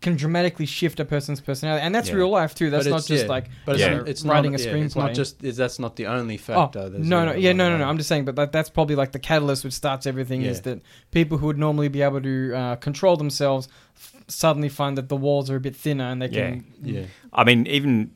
[0.08, 2.16] can dramatically shift a person's personality, and that's Yeah.
[2.16, 2.70] real life too.
[2.70, 3.30] That's But not it's- just yeah.
[3.30, 3.86] like But Yeah.
[3.86, 4.86] it's, you not, it's writing not, a yeah, screenplay.
[4.86, 5.44] It's not just.
[5.44, 6.90] It's, that's not the only Oh, factor.
[6.90, 7.90] There's no, no, lot yeah, no, no, other- no.
[7.90, 10.74] I'm just saying, but that, that's probably like the catalyst which starts everything is Yeah.
[10.74, 15.10] that people who would normally be able to uh, control themselves f- suddenly find that
[15.10, 16.66] the walls are a bit thinner and they can.
[16.82, 17.04] Yeah.
[17.34, 18.12] I mean, even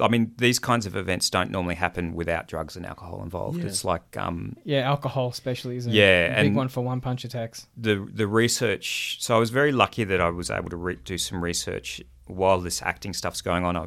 [0.00, 3.58] I mean, these kinds of events don't normally happen without drugs and alcohol involved.
[3.58, 3.66] Yeah.
[3.66, 7.24] It's like um, Yeah, alcohol especially is a Yeah, big and- one for one punch
[7.24, 7.66] attacks.
[7.76, 9.18] the the research.
[9.20, 12.60] So I was very lucky that I was able to re- do some research while
[12.60, 13.76] this acting stuff's going on.
[13.76, 13.86] I,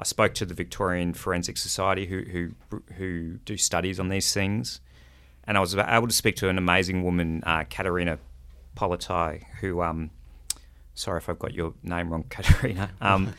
[0.00, 4.80] I spoke to the Victorian Forensic Society who who who do studies on these things,
[5.46, 8.18] and I was able to speak to an amazing woman, uh, Katerina
[8.76, 10.10] Politi, who um,
[10.94, 12.90] sorry if I've got your name wrong, Katerina.
[13.00, 13.32] Um,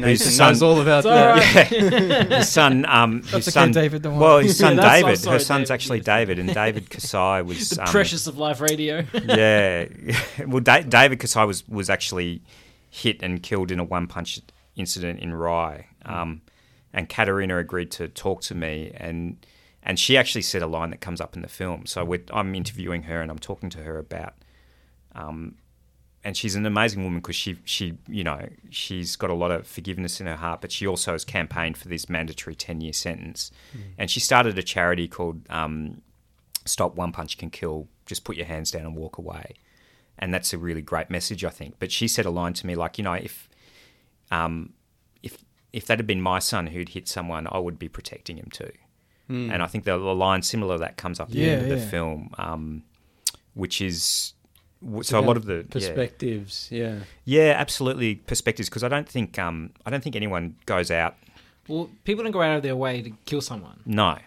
[0.00, 1.70] Nathan whose knows son- all about It's all that.
[1.72, 2.32] right.
[2.38, 4.02] his son, um, That's his okay, son, David.
[4.02, 5.18] Don't well, his son Yeah, David.
[5.18, 5.74] sorry, Her son's David.
[5.74, 9.04] actually David, and David Cassai was the um, precious of live radio.
[9.14, 9.86] yeah.
[10.46, 12.42] well, da- David Cassai was was actually
[12.90, 14.40] hit and killed in a one punch
[14.76, 16.42] incident in Rye, um,
[16.92, 19.44] and Katerina agreed to talk to me, and
[19.82, 21.86] and she actually said a line that comes up in the film.
[21.86, 24.32] So we're, I'm interviewing her and I'm talking to her about.
[25.14, 25.56] Um,
[26.24, 29.66] and she's an amazing woman because she, she, you know, she's got a lot of
[29.66, 33.50] forgiveness in her heart, but she also has campaigned for this mandatory ten year sentence,
[33.98, 36.00] and she started a charity called um,
[36.64, 37.88] Stop One Punch Can Kill.
[38.06, 39.54] Just put your hands down and walk away,
[40.18, 41.76] and that's a really great message, I think.
[41.78, 43.48] But she said a line to me like, you know, if,
[44.30, 44.72] um,
[45.22, 48.48] if if that had been my son who'd hit someone, I would be protecting him
[48.50, 48.72] too.
[49.28, 49.50] Hmm.
[49.50, 51.62] And I think the, the line similar to that comes up at the Yeah, end
[51.62, 52.82] of the film, um,
[53.54, 54.34] which is
[54.84, 56.68] w- so a lot of the perspectives.
[56.70, 56.98] Yeah.
[57.24, 61.16] Yeah, absolutely perspectives because I don't think um, I don't think anyone goes out.
[61.68, 63.80] well, people don't go out of their way to kill someone.
[63.86, 64.18] No,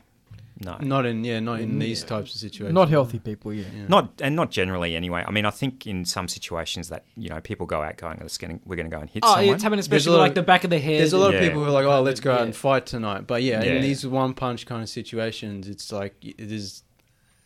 [0.59, 2.07] no, Not in yeah, not in these yeah.
[2.09, 2.73] types of situations.
[2.73, 3.65] Not healthy people, yeah.
[3.75, 3.85] Yeah.
[3.87, 5.23] not and not generally anyway.
[5.27, 8.39] I mean, I think in some situations that you know people go out going, "Let's
[8.39, 10.29] get, we're going to go and hit Oh, someone." it's happening especially a lot with,
[10.29, 10.99] like of- the back of the head.
[11.01, 11.39] There's a lot Yeah.
[11.41, 12.45] of people who are like, "Oh, let's go out Yeah.
[12.45, 13.73] and fight tonight." But yeah, Yeah.
[13.73, 16.86] in these one punch kind of situations, it's like it is a-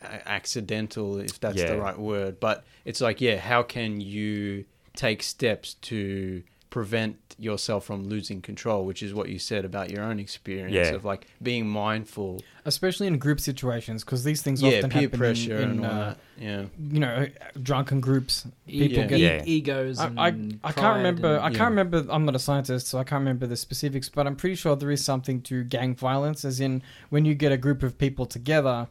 [0.01, 1.71] accidental, if that's Yeah.
[1.73, 2.39] the right word.
[2.39, 8.85] But it's like, yeah, how can you take steps to prevent yourself from losing control?
[8.85, 10.95] Which is what you said about your own experience Yeah.
[10.95, 12.41] of like being mindful.
[12.63, 15.79] Especially in group situations, because these things yeah, often peer happen pressure in, in and
[15.85, 16.17] all uh, that.
[16.39, 16.65] Yeah.
[16.79, 17.27] you know,
[17.61, 18.47] drunken groups.
[18.67, 19.05] People Yeah.
[19.07, 19.19] get.
[19.19, 19.43] Yeah.
[19.45, 19.99] egos.
[19.99, 21.35] I, And I, I can't remember.
[21.35, 21.65] and- I can't yeah.
[21.65, 22.05] remember.
[22.09, 24.07] I'm not a scientist, so I can't remember the specifics.
[24.07, 27.51] But I'm pretty sure there is something to gang violence, as in when you get
[27.51, 28.87] a group of people together,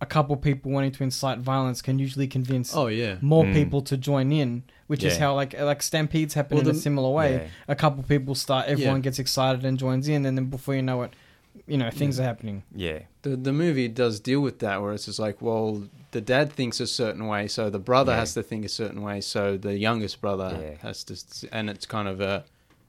[0.00, 3.16] a couple people wanting to incite violence can usually convince Oh yeah.
[3.20, 3.52] more Mm.
[3.52, 7.10] people to join in, which is how like like stampedes happen Well, in a similar
[7.10, 7.32] way.
[7.34, 7.46] Yeah.
[7.68, 9.02] A couple people start, everyone Yeah.
[9.02, 11.12] gets excited and joins in, and then before you know it,
[11.66, 12.24] you know things Yeah.
[12.24, 12.62] are happening.
[12.74, 15.82] Yeah, The the movie does deal with that, where it's just like, well,
[16.12, 18.18] the dad thinks a certain way, so the brother Yeah.
[18.20, 20.76] has to think a certain way, so the youngest brother Yeah.
[20.80, 21.14] has to,
[21.52, 22.44] and it's kind of a,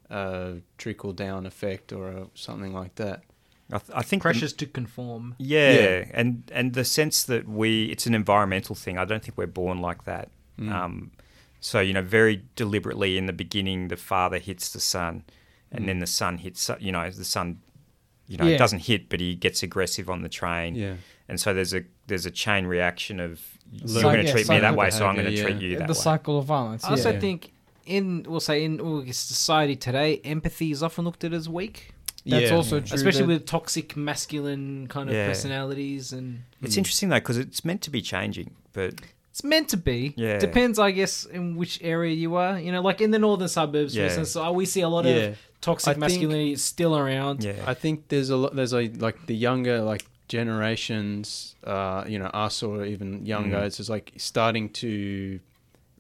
[0.10, 3.24] a trickle down effect or a, something like that.
[3.72, 5.36] I, th- I think the- pressures to conform.
[5.38, 6.06] Yeah, Yeah.
[6.14, 8.98] and and the sense that we it's an environmental thing.
[8.98, 10.30] I don't think we're born like that.
[10.60, 10.72] Mm.
[10.72, 11.12] Um,
[11.60, 15.24] so you know, very deliberately in the beginning, the father hits the son,
[15.72, 15.88] and Mm.
[15.88, 16.70] then the son hits.
[16.80, 17.60] You know, the son,
[18.28, 18.58] you know, Yeah.
[18.58, 20.96] doesn't hit, but he gets aggressive on the train, Yeah,
[21.30, 23.40] and so there's a there's a chain reaction of
[23.72, 25.50] you're Learned going to yeah, treat me that cycle way, so I'm going to behaviour,
[25.58, 25.88] treat you that the way.
[25.88, 26.84] The cycle of violence.
[26.84, 27.20] I also yeah.
[27.22, 27.52] think
[27.86, 31.94] in we'll say in well, society today, empathy is often looked at as weak,
[32.26, 32.56] That's Yeah.
[32.56, 32.94] also true.
[32.96, 35.28] especially that- with toxic masculine kind of Yeah.
[35.28, 36.80] personalities, and It's Mm.
[36.80, 38.94] interesting though because it's meant to be changing, but
[39.32, 40.14] it's meant to be.
[40.18, 40.38] Yeah.
[40.38, 42.60] Depends, I guess, in which area you are.
[42.60, 45.12] You know, like in the northern suburbs, for instance, uh, we see a lot yeah.
[45.12, 47.44] of toxic I think- masculinity still around.
[47.44, 48.56] yeah, I think there's a lot.
[48.56, 53.58] There's a like the younger like generations, uh, you know, us or even younger.
[53.58, 53.66] Mm.
[53.66, 55.40] It's just like starting to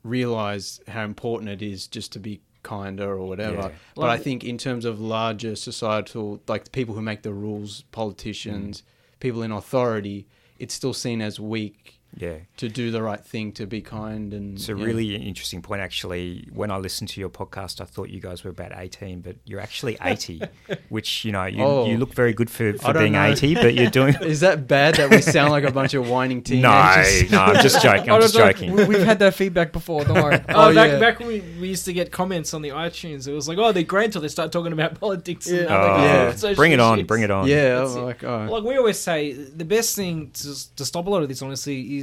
[0.03, 3.56] realize how important it is just to be kinder or whatever.
[3.56, 3.71] Yeah.
[3.95, 7.84] But I think in terms of larger societal, like the people who make the rules,
[7.91, 9.19] politicians, mm.
[9.19, 10.28] people in authority,
[10.60, 12.36] it's still seen as weak yeah.
[12.58, 14.84] to do the right thing, to be kind, and It's a yeah.
[14.86, 16.47] really interesting point, actually.
[16.54, 19.60] When I listened to your podcast, I thought you guys were about 18, but you're
[19.60, 20.41] actually 80,
[20.89, 21.86] which, you know, you, Oh.
[21.88, 23.26] you look very good for, for being know.
[23.26, 24.15] 80, but you're doing.
[24.21, 27.32] Is that bad that we sound like a bunch of whining no, teenagers?
[27.32, 28.10] no, I'm just joking.
[28.10, 28.74] I'm just joking.
[28.74, 30.04] we- We've had that feedback before.
[30.04, 30.39] Don't worry.
[30.50, 31.00] Oh, Oh, back, yeah.
[31.00, 33.71] back when we, we used to get comments on the iTunes, it was like, oh,
[33.71, 35.50] they're great until they start talking about politics.
[35.50, 35.62] Yeah.
[35.63, 36.36] other Oh, Yeah.
[36.36, 37.08] social Bring it on, shits.
[37.08, 37.47] bring it on.
[37.47, 38.06] Yeah, That's I'm it.
[38.06, 38.47] like oh.
[38.52, 41.97] Like we always say, the best thing to, to stop a lot of this, honestly,
[41.97, 42.01] is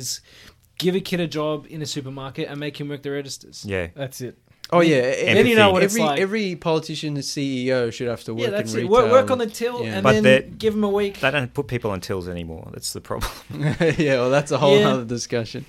[0.79, 3.65] give a kid a job in a supermarket and make him work the registers.
[3.65, 3.89] Yeah.
[3.95, 4.39] That's it.
[4.71, 5.01] Oh yeah,
[5.35, 6.21] Then you know what it's every like.
[6.21, 8.83] every politician and CEO should have to work yeah, that's in it.
[8.83, 8.93] retail.
[9.03, 9.95] Work, work on the till Yeah.
[9.95, 11.21] and But then give them a week.
[11.21, 12.69] They don't put people on tills anymore.
[12.75, 13.33] That's the problem.
[13.81, 14.91] yeah, well, that's a whole Yeah.
[14.91, 15.65] other discussion.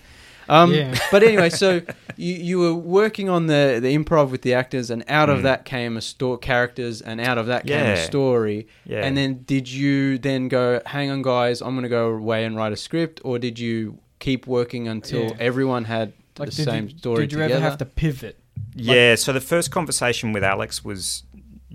[0.50, 0.98] Um, Yeah.
[1.12, 1.82] But anyway, so
[2.18, 5.44] you, you were working on the, the improv with the actors, and out of Mm.
[5.44, 8.68] that came a store characters, and out of that came a story.
[8.86, 9.06] Yeah.
[9.06, 12.58] And then did you then go, hang on, guys, I'm going to go away and
[12.58, 15.36] write a script, or did you keep working until Yeah.
[15.40, 17.56] everyone had Like, the same you, story Did you together?
[17.56, 18.38] ever have to pivot?
[18.76, 21.24] Yeah, so the first conversation with Alex was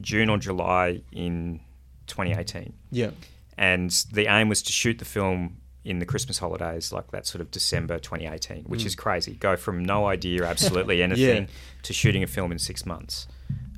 [0.01, 1.61] June or July in
[2.07, 2.73] 2018.
[2.91, 3.11] Yeah.
[3.57, 7.41] And the aim was to shoot the film in the Christmas holidays, like that sort
[7.43, 9.35] of December 2018, which is crazy.
[9.35, 11.49] Go from no idea, absolutely anything,
[11.83, 13.27] to shooting a film in six months.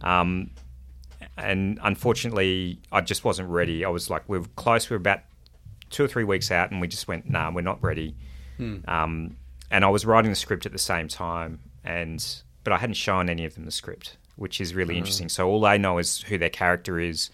[0.02, 0.50] Um,
[1.37, 3.85] and unfortunately, I just wasn't ready.
[3.85, 4.88] I was like, we were close.
[4.88, 5.20] We were about
[5.90, 8.14] two or three weeks out, and we just went, nah, we're not ready.
[8.88, 9.37] Um,
[9.71, 12.25] and I was writing the script at the same time, and
[12.64, 15.29] but I hadn't shown any of them the script, which is really interesting.
[15.29, 17.31] So all they know is who their character is,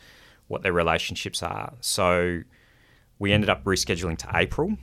[0.48, 1.72] what their relationships are.
[1.80, 2.42] So
[3.18, 4.76] we ended up rescheduling to April.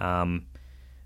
[0.00, 0.46] Um,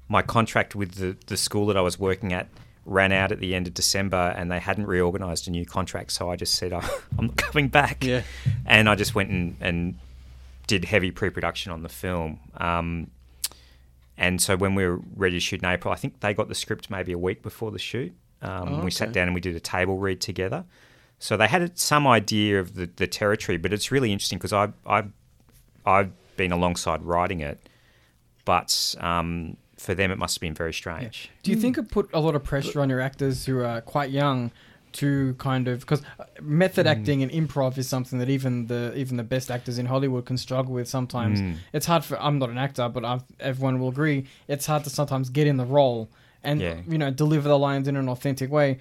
[0.09, 2.49] my contract with the, the school that I was working at
[2.85, 6.13] ran out at the end of December, and they hadn't reorganised a new contract.
[6.13, 8.05] So I just said, "Oh, I'm not coming back.
[8.05, 8.23] Yeah.
[8.67, 9.99] And I just went and, and
[10.67, 12.41] did heavy pre-production on the film.
[12.57, 13.11] Um,
[14.19, 16.55] and so when we were ready to shoot in April, I think they got the
[16.55, 18.13] script maybe a week before the shoot.
[18.43, 20.65] Um, Oh, We sat down and we did a table read together.
[21.21, 24.69] So they had some idea of the, the territory, but it's really interesting because I,
[24.87, 25.05] I,
[25.87, 27.59] I've been alongside writing it,
[28.45, 31.31] but um, for them it must have been very strange.
[31.43, 34.11] Do you think it put a lot of pressure on your actors who are quite
[34.11, 34.51] young
[35.03, 36.03] to kind of because
[36.41, 36.91] method Mm.
[36.91, 40.37] acting and improv is something that even the even the best actors in Hollywood can
[40.39, 41.41] struggle with sometimes.
[41.41, 41.55] Mm.
[41.73, 44.91] It's hard for I'm not an actor, but I've, everyone will agree it's hard to
[44.91, 46.09] sometimes get in the role
[46.45, 46.77] and Yeah.
[46.93, 48.79] you know deliver the lines in an authentic way.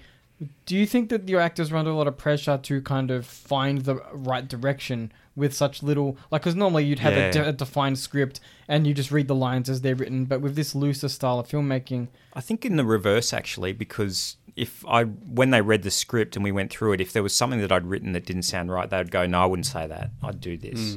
[0.66, 3.26] Do you think that your actors are under a lot of pressure to kind of
[3.26, 7.52] find the right direction with such little, like, because normally you'd have a, de- a
[7.52, 11.08] defined script and you just read the lines as they're written, but with this looser
[11.08, 15.84] style of filmmaking, I think in the reverse actually, because if I when they read
[15.84, 18.26] the script and we went through it, if there was something that I'd written that
[18.26, 20.10] didn't sound right, they'd go, "No, I wouldn't say that.
[20.22, 20.96] I'd do this."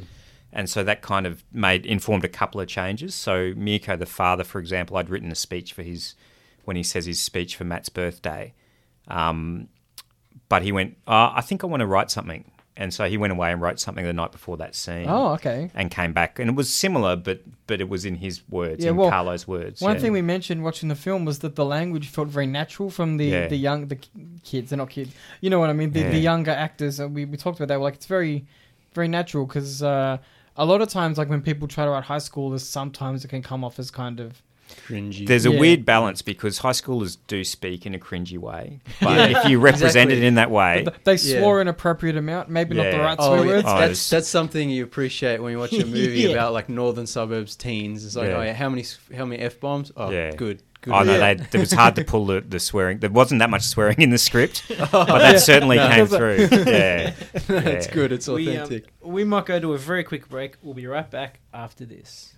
[0.52, 3.16] And so that kind of made informed a couple of changes.
[3.16, 6.16] So Mirko, the father, for example, I'd written a speech for his
[6.66, 8.54] when he says his speech for Matt's birthday,
[9.08, 9.68] um,
[10.50, 13.32] but he went, oh, "I think I want to write something," and so he went
[13.34, 15.06] away and wrote something the night before that scene.
[15.08, 15.70] Oh, okay.
[15.74, 18.92] And came back, and it was similar, but but it was in his words, Yeah,
[18.92, 19.82] in well, Carlo's words.
[19.82, 20.02] One yeah.
[20.02, 23.26] thing we mentioned watching the film was that the language felt very natural from the,
[23.26, 23.48] Yeah.
[23.48, 24.00] the young the
[24.44, 24.70] kids.
[24.70, 25.14] They're not kids.
[25.42, 25.92] You know what I mean?
[25.92, 27.00] The, the younger actors.
[27.00, 27.80] uh, We, we talked about that.
[27.80, 28.46] We're like it's very
[28.94, 30.18] very natural because uh,
[30.58, 33.42] a lot of times, like when people try to write high schoolers, sometimes it can
[33.42, 34.42] come off as kind of
[34.88, 35.28] Cringy.
[35.28, 35.60] There's a Yeah.
[35.60, 40.10] weird balance because high schoolers do speak in a cringy way, but if you represent
[40.12, 40.18] Exactly.
[40.18, 41.40] it in that way, But they Yeah.
[41.40, 43.64] swore an appropriate amount, maybe not the right Oh, swear words.
[43.68, 46.30] Oh, that's it's- that's something you appreciate when you watch a movie Yeah.
[46.30, 48.06] about like northern suburbs teens.
[48.06, 48.38] It's like, Yeah.
[48.38, 49.92] oh yeah, how many how many f bombs?
[49.96, 50.32] Oh, Yeah.
[50.32, 50.94] good, good.
[50.94, 51.34] I know Yeah.
[51.36, 53.00] they, it was hard to pull the, the swearing.
[53.00, 55.90] There wasn't that much swearing in the script, but that certainly No.
[55.90, 56.48] came through.
[56.52, 57.14] Yeah,
[57.48, 57.94] That's Yeah.
[57.94, 58.12] good.
[58.12, 58.86] It's We, um, authentic.
[59.02, 60.56] we might go to a very quick break.
[60.62, 62.34] We'll be right back after this.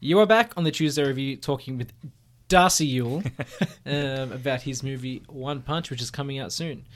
[0.00, 1.92] You are back on the Tuesday review talking with
[2.48, 3.30] Darcy Yuille
[3.86, 6.86] um, about his movie One Punch, which is coming out soon.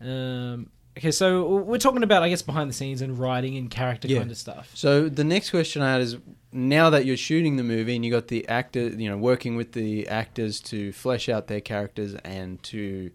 [0.00, 0.68] Um,
[0.98, 4.18] okay, so we're talking about, I guess, behind the scenes and writing and character Yeah.
[4.18, 4.70] kind of stuff.
[4.74, 6.16] So the next question I had is:
[6.52, 9.72] now that you're shooting the movie and you got the actor, you know, working with
[9.72, 13.10] the actors to flesh out their characters and to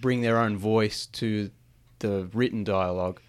[0.00, 1.50] bring their own voice to
[1.98, 3.20] the written dialogue,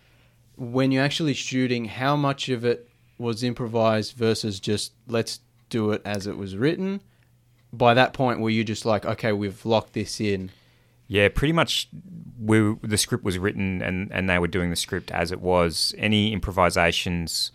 [0.55, 5.39] when you're actually shooting, how much of it was improvised versus just let's
[5.69, 7.01] do it as it was written?
[7.73, 10.51] By that point, were you just like, okay, we've locked this in?
[11.07, 11.29] yeah.
[11.29, 11.89] Pretty much,
[12.39, 15.95] we the script was written, and and they were doing the script as it was.
[15.97, 17.51] Any improvisations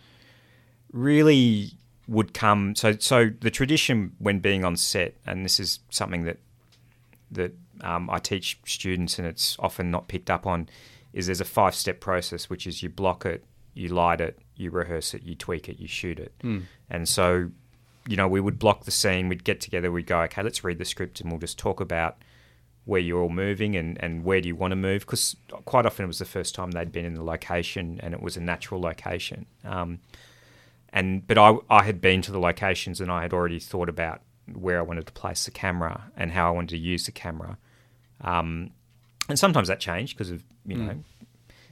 [0.92, 1.72] really
[2.09, 2.75] would come.
[2.75, 6.38] So so the tradition when being on set, and this is something that
[7.31, 10.68] that um, I teach students, and it's often not picked up on,
[11.12, 13.44] is there's a five step process, which is you block it,
[13.75, 16.33] you light it, you rehearse it, you tweak it, you shoot it.
[16.90, 17.51] And so,
[18.06, 20.78] you know, we would block the scene, we'd get together, we'd go, okay, let's read
[20.78, 22.16] the script, and we'll just talk about
[22.84, 25.02] where you're all moving and, and where do you want to move?
[25.02, 28.20] Because quite often it was the first time they'd been in the location and it
[28.20, 29.46] was a natural location.
[29.64, 30.00] Um,
[30.92, 34.20] and but I, I had been to the locations and I had already thought about
[34.52, 37.56] where I wanted to place the camera and how I wanted to use the camera.
[38.20, 38.70] Um,
[39.28, 41.04] and sometimes that changed because of you know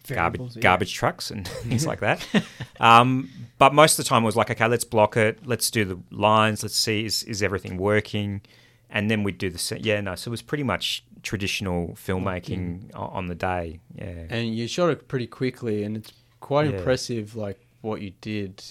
[0.09, 0.63] garbage yeah.
[0.63, 2.27] garbage trucks and things like that.
[2.81, 5.85] Um, but most of the time it was like, okay, let's block it, let's do
[5.85, 8.41] the lines, let's see is is everything working,
[8.89, 10.15] and then we'd do the yeah no.
[10.15, 13.81] So it was pretty much traditional filmmaking on the day.
[13.95, 16.79] Yeah, And you shot it pretty quickly, and it's quite Yeah.
[16.79, 18.63] impressive, like what you did.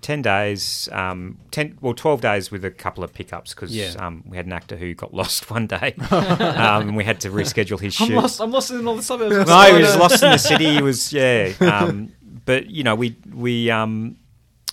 [0.00, 3.92] Ten days, um, ten well twelve days with a couple of pickups because Yeah.
[3.98, 7.30] um, we had an actor who got lost one day, um, and we had to
[7.30, 8.14] reschedule his I'm shoot.
[8.16, 8.40] lost.
[8.40, 9.48] I'm lost in all the suburbs.
[9.48, 10.74] no, he was lost in the city.
[10.76, 11.52] He was yeah.
[11.60, 12.12] Um,
[12.44, 14.16] but you know, we we um,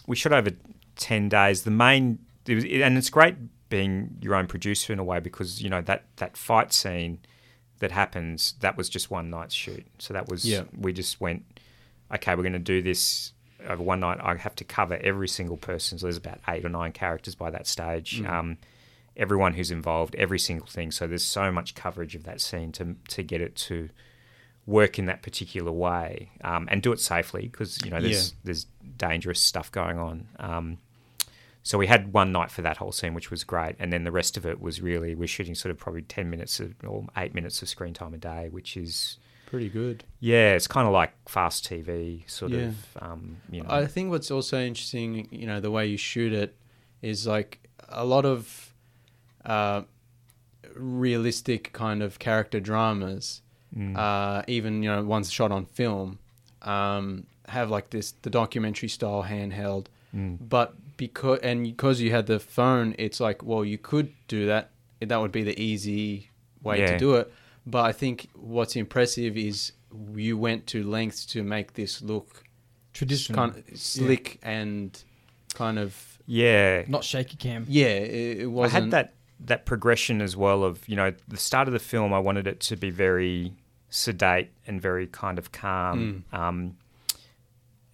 [0.07, 0.51] we shot over
[0.95, 1.63] ten days.
[1.63, 3.35] The main it was, and it's great
[3.69, 7.19] being your own producer in a way because you know that that fight scene
[7.79, 9.85] that happens that was just one night's shoot.
[9.99, 10.63] So that was Yeah.
[10.75, 11.43] we just went
[12.15, 12.33] okay.
[12.35, 13.33] We're going to do this
[13.67, 14.19] over one night.
[14.21, 15.97] I have to cover every single person.
[15.97, 18.21] So there's about eight or nine characters by that stage.
[18.23, 18.57] Um,
[19.15, 20.91] everyone who's involved, every single thing.
[20.91, 23.89] So there's so much coverage of that scene to to get it to
[24.65, 28.35] work in that particular way um, and do it safely because you know there's Yeah.
[28.43, 28.65] there's
[28.97, 30.27] dangerous stuff going on.
[30.39, 30.77] Um,
[31.63, 34.11] so we had one night for that whole scene, which was great, and then the
[34.11, 37.33] rest of it was really we're shooting sort of probably ten minutes of, or eight
[37.33, 39.17] minutes of screen time a day, which is
[39.47, 40.03] Pretty good.
[40.19, 42.67] yeah, it's kind of like fast TV sort Yeah.
[42.67, 43.69] of um, you know.
[43.69, 46.55] I think what's also interesting, you know, the way you shoot it
[47.01, 47.51] is like
[47.89, 48.73] a lot of
[49.45, 49.81] uh,
[50.75, 53.41] realistic kind of character dramas,
[53.75, 53.97] Mm.
[53.97, 56.19] uh, even you know ones shot on film,
[56.61, 59.85] um, have like this the documentary style handheld.
[60.15, 60.37] Mm.
[60.49, 64.71] But because and because you had the phone, it's like well you could do that.
[65.01, 66.29] That would be the easy
[66.63, 66.93] way Yeah.
[66.93, 67.31] to do it.
[67.67, 69.73] But I think what's impressive is
[70.15, 72.43] you went to lengths to make this look
[72.93, 75.03] Traditional, kind of slick and
[75.53, 77.65] kind of yeah, not shaky cam.
[77.67, 77.87] yeah.
[77.87, 81.67] It, it I wasn't had that that progression as well of you know the start
[81.67, 82.13] of the film.
[82.13, 83.53] I wanted it to be very
[83.89, 86.23] sedate and very kind of calm.
[86.31, 86.77] Um,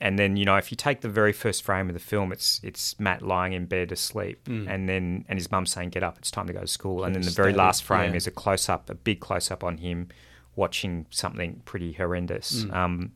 [0.04, 2.60] and then you know if you take the very first frame of the film, it's
[2.64, 4.68] it's Matt lying in bed asleep, Mm.
[4.72, 7.04] and then and his mum saying get up, it's time to go to school.
[7.06, 8.18] And then the very last frame yeah.
[8.18, 10.10] is a close up, a big close up on him
[10.56, 12.64] watching something pretty horrendous.
[12.66, 12.74] Mm.
[12.76, 13.12] Um,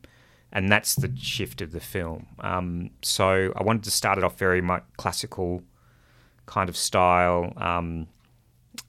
[0.50, 2.26] and that's the shift of the film.
[2.40, 5.62] Um, so I wanted to start it off very much classical
[6.46, 8.06] kind of style, um,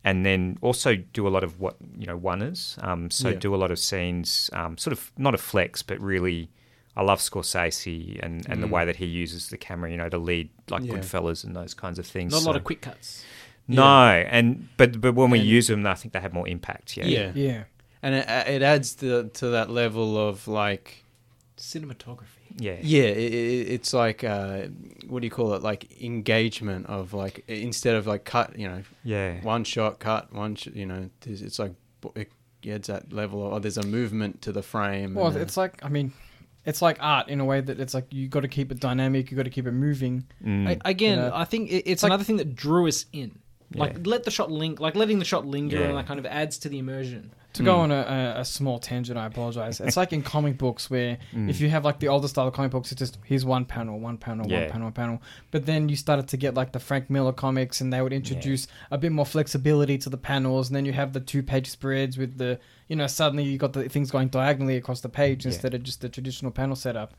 [0.05, 2.81] and then also do a lot of what you know oneers.
[2.81, 3.39] Um, so Yeah.
[3.39, 6.49] do a lot of scenes, um, sort of not a flex, but really.
[6.97, 8.71] I love Scorsese and, and the Mm.
[8.71, 10.93] way that he uses the camera, you know, to lead like Yeah.
[10.95, 12.31] Goodfellas and those kinds of things.
[12.33, 13.23] Not a lot of quick cuts.
[13.67, 16.97] No, and but but when we And- use them, I think they have more impact.
[16.97, 17.31] Yeah, yeah.
[17.35, 17.63] Yeah,
[18.01, 21.03] and it, it adds to to that level of like
[21.57, 22.55] Cinematography.
[22.57, 23.03] yeah, yeah.
[23.03, 24.67] It, it, it's like uh,
[25.07, 25.61] what do you call it?
[25.61, 29.41] Like engagement of like instead of like cut, you know, yeah.
[29.43, 31.73] one shot cut, one sh- you know, it's it's like
[32.15, 32.31] it
[32.67, 35.13] adds that level of oh, there's a movement to the frame.
[35.15, 36.13] well, and, uh, it's like I mean,
[36.65, 39.31] it's like art in a way that it's like you got to keep it dynamic.
[39.31, 40.25] You got to keep it moving.
[40.45, 40.67] Mm.
[40.67, 41.31] I, again, You know?
[41.33, 43.39] I think it, it's Like- another thing that drew us in.
[43.73, 43.99] Like Yeah.
[44.05, 45.89] let the shot link, like letting the shot linger, Yeah.
[45.89, 47.31] and that kind of adds to the immersion.
[47.53, 47.79] To go Mm.
[47.79, 49.79] on a, a, small tangent, I apologize.
[49.81, 51.49] It's like in comic books where Mm.
[51.49, 53.99] if you have like the older style of comic books, it's just here's one panel,
[53.99, 54.61] one panel, Yeah.
[54.61, 55.21] one panel, one panel.
[55.49, 58.67] But then you started to get like the Frank Miller comics, and they would introduce
[58.91, 60.69] a bit more flexibility to the panels.
[60.69, 63.73] And then you have the two page spreads with the, you know, suddenly you got
[63.73, 65.51] the things going diagonally across the page Yeah.
[65.51, 67.15] instead of just the traditional panel setup.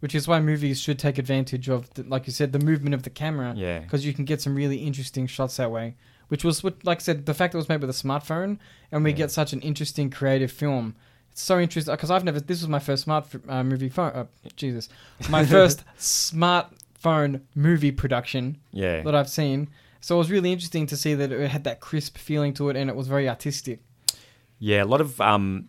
[0.00, 3.04] Which is why movies should take advantage of, the, like you said, the movement of
[3.04, 5.94] the camera yeah, because you can get some really interesting shots that way.
[6.34, 8.58] Which was what, like I said, the fact that it was made with a smartphone,
[8.90, 9.16] and we Yeah.
[9.22, 10.96] get such an interesting creative film.
[11.30, 12.40] It's so interesting because I've never.
[12.40, 14.10] This was my first smart uh, movie phone.
[14.12, 14.24] Uh,
[14.56, 14.88] Jesus,
[15.30, 19.02] my first smartphone movie production yeah.
[19.02, 19.68] that I've seen.
[20.00, 22.76] So it was really interesting to see that it had that crisp feeling to it,
[22.76, 23.78] and it was very artistic.
[24.58, 25.68] Yeah, a lot of um,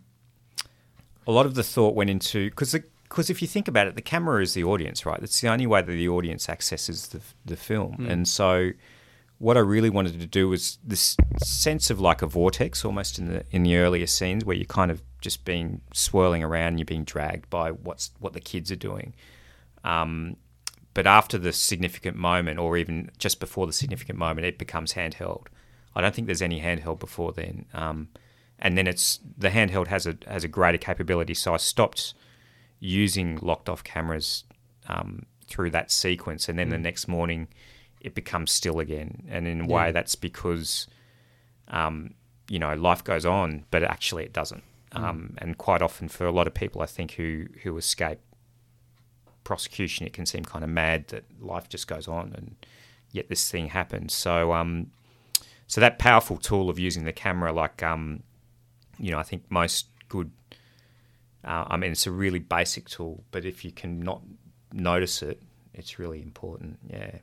[1.28, 4.02] a lot of the thought went into because because if you think about it, the
[4.02, 5.22] camera is the audience, right?
[5.22, 8.10] It's the only way that the audience accesses the the film, Mm.
[8.12, 8.72] and so
[9.38, 13.28] what I really wanted to do was this sense of like a vortex almost in
[13.28, 16.86] the in the earlier scenes where you're kind of just being swirling around, and you're
[16.86, 19.14] being dragged by what's what the kids are doing.
[19.84, 20.38] Um,
[20.94, 25.48] but after the significant moment, or even just before the significant moment, it becomes handheld.
[25.96, 27.66] I don't think there's any handheld before then.
[27.74, 28.10] Um,
[28.60, 31.34] and then it's the handheld has a has a greater capability.
[31.34, 32.14] So I stopped
[32.80, 34.46] using locked off cameras
[34.88, 37.50] um, through that sequence, and then the next morning
[38.06, 39.12] it becomes still again.
[39.30, 39.92] And in a way, Yeah.
[39.92, 40.88] that's because
[41.68, 42.14] um,
[42.50, 44.64] you know life goes on, but actually it doesn't.
[44.92, 48.20] Um, and quite often, for a lot of people, I think who who escape
[49.44, 52.56] prosecution, it can seem kind of mad that life just goes on, and
[53.12, 54.14] yet this thing happens.
[54.14, 54.92] So, um,
[55.68, 58.24] so that powerful tool of using the camera, like, um,
[58.98, 60.32] you know, I think most good.
[61.44, 64.22] Uh, I mean, it's a really basic tool, but if you can not
[64.72, 65.42] notice it,
[65.74, 66.80] it's really important.
[66.90, 67.18] Yeah.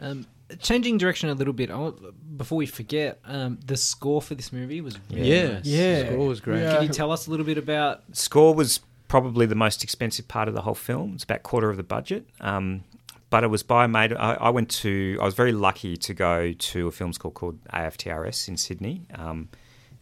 [0.00, 0.26] Um,
[0.60, 1.70] changing direction a little bit.
[1.70, 5.64] I want, before we forget, um, the score for this movie was really Yeah, nice.
[5.66, 6.06] Yeah.
[6.10, 6.62] score was great.
[6.62, 6.74] Yeah.
[6.74, 8.02] Can you tell us a little bit about?
[8.12, 11.12] Score was probably the most expensive part of the whole film.
[11.14, 12.26] It's about quarter of the budget.
[12.40, 12.84] Um,
[13.30, 14.12] but it was by a mate.
[14.12, 15.18] I, I went to.
[15.20, 19.06] I was very lucky to go to a film school called AFTRS in Sydney.
[19.14, 19.48] Um,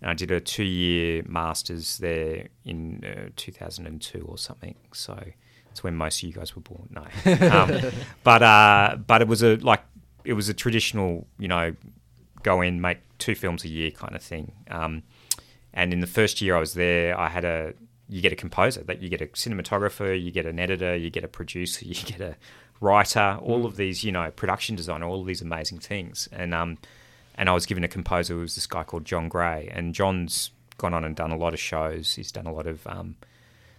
[0.02, 4.74] and I did a two-year masters there in uh, 2002 or something.
[4.92, 5.18] So
[5.74, 6.88] it's when most of you guys were born.
[6.90, 7.02] No,
[7.50, 9.82] um, but uh, but it was a like
[10.24, 11.74] it was a traditional, you know,
[12.44, 14.52] go in make two films a year kind of thing.
[14.70, 15.02] Um,
[15.72, 17.74] and in the first year I was there, I had a
[18.08, 21.24] you get a composer, that you get a cinematographer, you get an editor, you get
[21.24, 22.36] a producer, you get a
[22.80, 26.28] writer, all of these, you know, production designer, all of these amazing things.
[26.30, 26.78] And um,
[27.34, 30.52] and I was given a composer who was this guy called John Gray, and John's
[30.78, 32.14] gone on and done a lot of shows.
[32.14, 33.16] He's done a lot of um,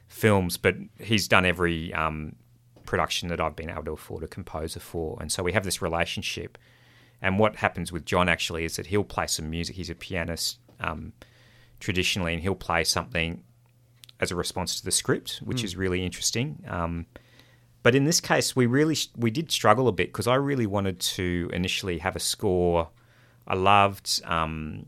[0.08, 2.36] films, but he's done every um,
[2.86, 5.18] production that I've been able to afford a composer for.
[5.20, 6.58] And so we have this relationship.
[7.22, 9.76] And what happens with John actually is that he'll play some music.
[9.76, 11.14] He's a pianist um,
[11.80, 13.44] traditionally, and he'll play something
[14.20, 16.64] as a response to the script, which is really interesting.
[16.68, 17.06] Um,
[17.84, 21.00] but in this case, we really we did struggle a bit because I really wanted
[21.00, 22.90] to initially have a score.
[23.48, 24.22] I loved.
[24.26, 24.88] Um,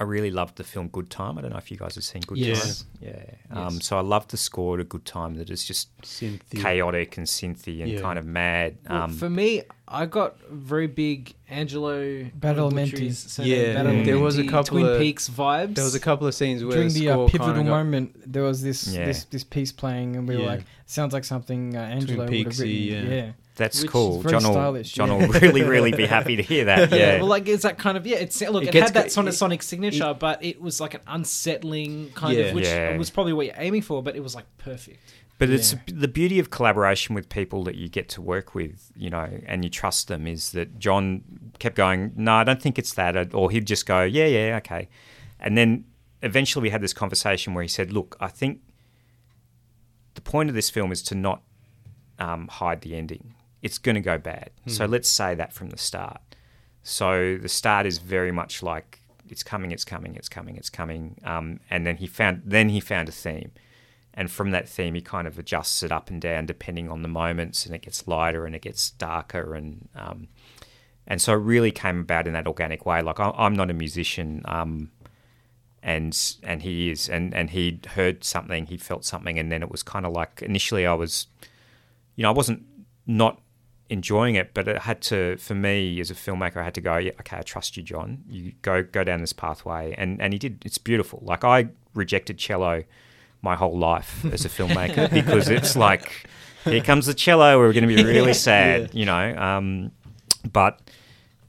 [0.00, 1.38] I really loved the film Good Time.
[1.38, 2.82] I don't know if you guys have seen Good Yes.
[2.82, 2.88] Time.
[3.00, 3.24] Yeah.
[3.50, 6.62] Um, so I loved the score to Good Time that is just Cynthia.
[6.62, 8.00] chaotic and synthy and Yeah.
[8.00, 8.76] kind of mad.
[8.88, 11.98] Well, Um, for me, I got very big Angelo
[12.38, 12.92] Badalamenti.
[12.92, 15.74] Butcher's surname, Yeah, Badalamenti, there was a couple Twin of- Peaks vibes.
[15.74, 18.32] There was a couple of scenes where During the uh, score pivotal kinda got- moment,
[18.32, 19.06] there was this Yeah.
[19.06, 22.46] this this piece playing, and we were like, "Sounds like something uh, Angelo would have
[22.46, 23.32] Peaksy, written." yeah.
[23.58, 24.22] That's which cool.
[24.22, 25.26] John will, stylish, John yeah.
[25.26, 26.90] will really, really be happy to hear that.
[26.98, 27.18] Yeah.
[27.18, 28.16] Well, like it's that kind of yeah.
[28.16, 31.00] It's look, It it, had that sonic it- sonic signature, but it was like an
[31.06, 32.44] unsettling kind Yeah.
[32.46, 32.96] of, which Yeah.
[32.96, 34.02] was probably what you're aiming for.
[34.02, 34.98] But it was like perfect.
[35.38, 39.08] But it's the beauty of collaboration with people that you get to work with, you
[39.08, 41.22] know, and you trust them is that John
[41.60, 43.32] kept going, no, I don't think it's that.
[43.32, 44.88] Or he'd just go, yeah, yeah, okay.
[45.38, 45.84] And then
[46.22, 48.62] eventually we had this conversation where he said, look, I think
[50.14, 51.42] the point of this film is to not
[52.18, 53.34] um, hide the ending.
[53.62, 54.50] It's going to go bad.
[54.66, 56.20] So let's say that from the start.
[56.82, 61.20] So the start is very much like it's coming, it's coming, it's coming, it's coming.
[61.24, 63.50] Um, and then he found then he found a theme
[64.18, 67.08] and from that theme he kind of adjusts it up and down depending on the
[67.08, 70.26] moments and it gets lighter and it gets darker and um,
[71.06, 73.74] and so it really came about in that organic way like I, i'm not a
[73.74, 74.90] musician um,
[75.84, 79.70] and and he is and and he heard something he felt something and then it
[79.70, 81.28] was kind of like initially i was
[82.16, 82.64] you know i wasn't
[83.06, 83.40] not
[83.90, 86.98] enjoying it but it had to for me as a filmmaker i had to go
[86.98, 88.22] yeah okay i trust you john.
[88.28, 89.94] You go go down this pathway.
[89.96, 90.62] And and he did.
[90.64, 91.20] It's beautiful.
[91.22, 92.84] Like i rejected cello
[93.40, 96.26] my whole life as a filmmaker because it's like
[96.64, 97.58] here comes the cello.
[97.58, 99.36] We're going to be really sad you know?
[99.36, 99.92] Um,
[100.52, 100.80] but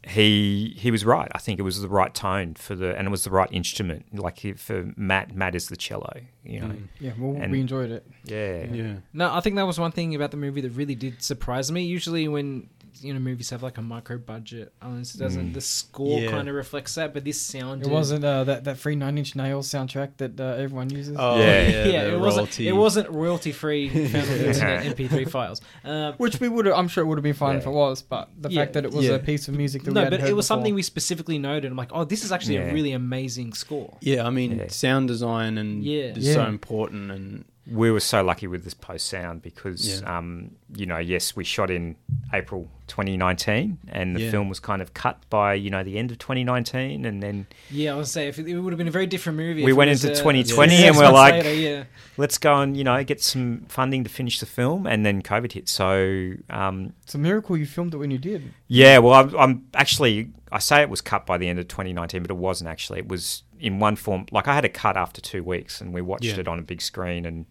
[0.07, 1.29] he he was right.
[1.35, 4.05] I think it was the right tone for the and it was the right instrument.
[4.17, 6.21] Like he- for Matt, Matt is the cello.
[6.43, 6.87] You know, Mm.
[6.99, 8.05] Yeah, well, And- we enjoyed it.
[8.23, 8.93] yeah, Yeah.
[9.13, 11.83] No, I think that was one thing about the movie that really did surprise me.
[11.83, 12.69] Usually, when
[13.01, 15.53] you know movies have like a micro budget, unless it doesn't, Mm.
[15.53, 16.31] the score Yeah.
[16.31, 17.13] kind of reflects that.
[17.13, 20.43] But this sound it wasn't uh, that that free Nine Inch Nails soundtrack that uh,
[20.63, 21.15] everyone uses.
[21.19, 21.67] Oh, Yeah.
[21.67, 21.85] yeah.
[21.85, 22.35] yeah, the it wasn't.
[22.37, 22.67] royalty.
[22.67, 25.61] It wasn't royalty free found on the internet MP3 files.
[25.83, 28.01] Um, Which we would, have I'm sure, it would have been fine if it was.
[28.01, 28.61] But the Yeah.
[28.61, 29.11] fact that it was Yeah.
[29.13, 30.57] a piece of music that we no, hadn't but it was before.
[30.57, 31.71] something we specifically noted.
[31.71, 32.69] I'm like, oh, this is actually Yeah.
[32.69, 33.97] a really amazing score.
[34.01, 34.67] Yeah, I mean, Yeah.
[34.69, 36.13] sound design and Yeah.
[36.17, 37.11] is so important.
[37.11, 40.17] And we were so lucky with this post sound because, Yeah.
[40.17, 41.95] um, you know, yes, we shot in
[42.33, 44.31] April 2019, and the Yeah.
[44.31, 47.93] film was kind of cut by you know the end of 2019, and then Yeah,
[47.93, 49.63] I was say if it, it would have been a very different movie.
[49.63, 51.83] We went was, into uh, 2020 six and we're like- later, yeah.
[52.17, 55.53] let's go and you know get some funding to finish the film, and then COVID
[55.53, 55.69] hit.
[55.69, 58.53] So um, It's a miracle you filmed it when you did.
[58.67, 62.23] Yeah, well, I'm, I'm actually I say it was cut by the end of 2019,
[62.23, 62.99] but it wasn't actually.
[62.99, 64.25] It was in one form.
[64.31, 66.39] Like I had a cut after two weeks, and we watched Yeah.
[66.39, 67.45] it on a big screen, and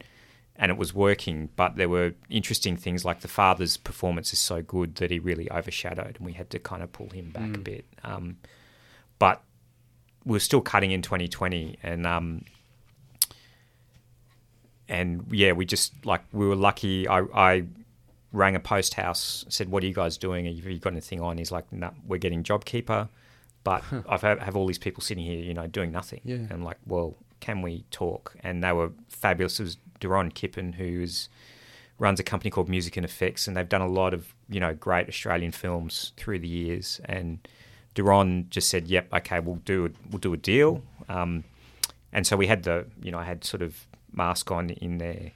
[0.59, 1.49] and it was working.
[1.57, 5.51] But there were interesting things like the father's performance is so good that he really
[5.51, 7.65] overshadowed, and we had to kind of pull him back a Mm.
[7.65, 7.85] bit.
[8.05, 8.37] Um,
[9.19, 9.43] but
[10.25, 12.45] we were still cutting in 2020, and um,
[14.89, 17.07] and yeah, we just like we were lucky.
[17.07, 17.65] I, I
[18.33, 20.47] rang a post house, said, "What are you guys doing?
[20.47, 23.09] Have you got anything on?" He's like, "No, we're getting JobKeeper,
[23.65, 26.37] but I've have, have all these people sitting here, you know, doing nothing." Yeah.
[26.37, 29.61] And I'm like, "Well, can we talk?" And they were fabulous.
[29.61, 31.29] It was Doron Kipen, who's
[31.99, 34.75] runs a company called Music and Effects, and they've done a lot of you know
[34.75, 37.01] great Australian films through the years.
[37.07, 37.39] And
[37.95, 41.45] Duron just said, "Yep, okay, we'll do a, we'll do a deal." Um,
[42.13, 45.33] and so we had the you know I had sort of mask on in there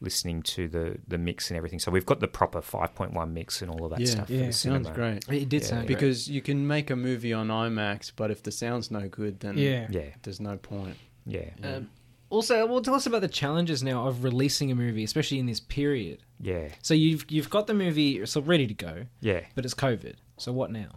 [0.00, 1.78] listening to the the mix and everything.
[1.78, 4.06] So we've got the proper 5.1 mix and all of that Yeah.
[4.06, 4.30] stuff.
[4.30, 4.42] Yeah.
[4.50, 4.56] Sounds
[4.88, 4.92] cinema.
[4.92, 5.24] great.
[5.28, 5.68] It did Yeah.
[5.68, 5.96] sound great.
[5.96, 9.56] Because you can make a movie on IMAX, but if the sound's no good, then
[9.56, 9.86] Yeah.
[9.90, 10.96] Yeah, there's no point.
[11.24, 11.76] yeah, Yeah.
[11.76, 11.90] Um,
[12.32, 15.60] also, well, tell us about the challenges now of releasing a movie, especially in this
[15.60, 16.22] period.
[16.40, 19.40] yeah, So you've you've got the movie so ready to go, yeah.
[19.54, 20.14] but it's COVID.
[20.38, 20.88] So what now?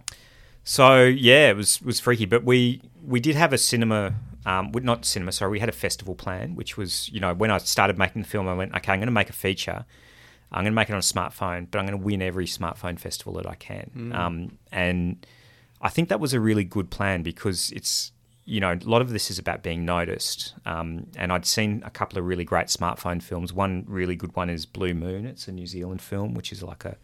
[0.63, 4.15] So yeah, it was was freaky, but we we did have a cinema,
[4.45, 5.33] um, not cinema.
[5.33, 8.27] Sorry, we had a festival plan, which was you know when I started making the
[8.27, 9.86] film, I went okay, I'm going to make a feature.
[10.51, 12.97] I'm going to make it on a smartphone, but I'm going to win every smartphone
[12.97, 14.11] festival that I can.
[14.13, 15.25] Um, and
[15.81, 18.13] I think that was a really good plan because it's
[18.45, 20.53] you know a lot of this is about being noticed.
[20.65, 23.53] Um, and I'd seen a couple of really great smartphone films.
[23.53, 25.25] One really good one is Blue Moon.
[25.25, 26.95] It's a New Zealand film, which is like a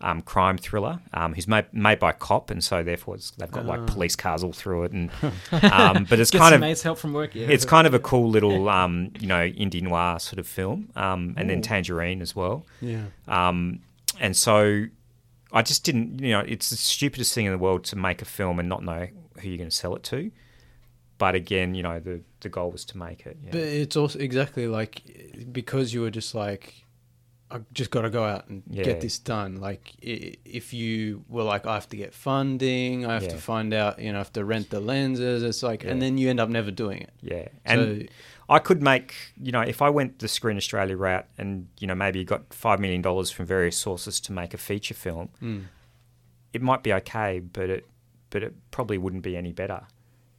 [0.00, 1.00] um, crime thriller.
[1.12, 4.16] Um, who's made made by a cop, and so therefore it's, they've got like police
[4.16, 5.10] cars all through it, and
[5.70, 7.34] um, but it's kind of mates help from work.
[7.34, 10.90] Yeah, it's kind of a cool little um, you know indie noir sort of film,
[10.96, 12.64] um, and then Tangerine as well.
[12.80, 13.04] Yeah.
[13.28, 13.80] Um,
[14.18, 14.86] and so
[15.52, 18.24] I just didn't, you know, it's the stupidest thing in the world to make a
[18.24, 19.08] film and not know
[19.40, 20.30] who you're going to sell it to.
[21.20, 23.36] But again, you know, the the goal was to make it.
[23.44, 23.50] Yeah.
[23.52, 24.94] But it's also exactly like
[25.52, 26.64] because you were just like,
[27.50, 28.84] I just got to go out and Yeah.
[28.84, 29.56] get this done.
[29.56, 33.98] Like if you were like, I have to get funding, I have to find out,
[34.00, 35.42] you know, I have to rent the lenses.
[35.42, 37.12] It's like, and then you end up never doing it.
[37.20, 37.48] yeah.
[37.66, 38.14] And so,
[38.48, 41.94] I could make, you know, if I went the Screen Australia route and, you know,
[41.94, 45.64] maybe got $5 million from various sources to make a feature film, mm,
[46.54, 47.86] it might be okay, but it,
[48.30, 49.82] but it probably wouldn't be any better.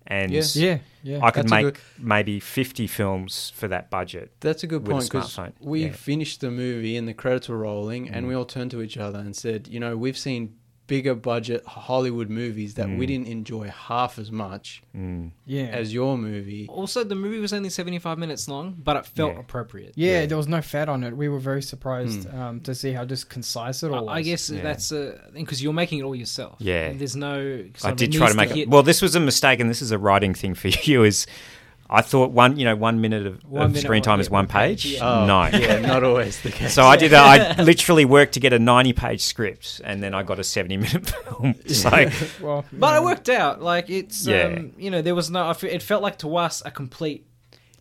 [0.07, 0.43] And Yeah.
[0.55, 1.19] Yeah, yeah.
[1.23, 4.31] I could That's make good- maybe 50 films for that budget.
[4.39, 5.91] that's a good point because we yeah.
[5.91, 8.29] finished the movie and the credits were rolling, and Mm.
[8.29, 10.55] we all turned to each other and said, you know, we've seen
[10.93, 13.11] bigger budget Hollywood movies that we Mm.
[13.11, 15.31] didn't enjoy half as much Mm.
[15.45, 15.67] yeah.
[15.81, 16.65] as your movie.
[16.67, 19.39] Also, the movie was only seventy five minutes long, but it felt Yeah.
[19.45, 19.93] appropriate.
[19.95, 20.25] yeah, Yeah.
[20.29, 21.15] there was no fat on it.
[21.15, 22.39] We were very surprised Hmm.
[22.41, 24.13] um, to see how just concise it all was.
[24.15, 24.61] I I guess Yeah.
[24.67, 25.01] that's a
[25.33, 26.55] because you're making it all yourself.
[26.59, 26.91] Yeah.
[26.93, 27.35] there's no.
[27.83, 28.55] I did try to needs make it.
[28.57, 31.03] hit- Well, this was a mistake, and this is a writing thing for you.
[31.11, 31.25] Is
[31.93, 34.45] I thought one, you know, one minute of, One of minute, screen time is one
[34.45, 34.93] one page, page.
[34.93, 35.21] yeah.
[35.23, 35.45] Oh, No.
[35.47, 36.73] yeah, not always the case.
[36.73, 37.11] So I did.
[37.11, 41.09] A, I literally worked to get a ninety-page script, and then I got a seventy-minute
[41.25, 41.55] film.
[41.67, 41.89] So
[42.41, 42.97] well, But yeah.
[42.97, 43.61] it worked out.
[43.61, 44.43] Like it's, Yeah.
[44.43, 45.51] um, you know, there was no.
[45.63, 47.27] It felt like to us a complete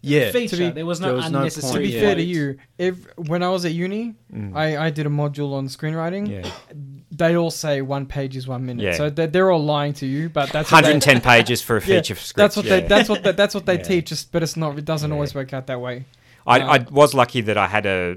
[0.02, 0.56] yeah, feature.
[0.56, 1.84] Be- there was no there was no unnecessary.
[1.86, 2.00] To be yeah.
[2.00, 4.56] fair to you, if when I was at uni, Mm.
[4.56, 6.28] I, I did a module on screenwriting.
[6.28, 6.50] yeah,
[7.20, 8.94] They all say one page is one minute, Yeah.
[8.96, 10.28] so they're, they're all lying to you.
[10.28, 12.36] But that's 110 they- pages for a Yeah, feature script.
[12.36, 12.80] That's what yeah.
[12.80, 12.86] they.
[12.88, 13.82] That's what they, that's what they Yeah.
[13.82, 14.06] teach.
[14.08, 14.78] Just, but it's not.
[14.78, 15.14] It doesn't Yeah.
[15.14, 16.04] always work out that way.
[16.46, 18.16] I, Uh, I was lucky that I had a,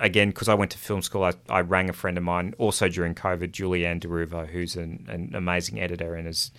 [0.00, 2.88] again, because I went to film school, I, I rang a friend of mine also
[2.88, 6.50] during COVID, Julie-Anne De Ruvo, who's an, an amazing editor and is,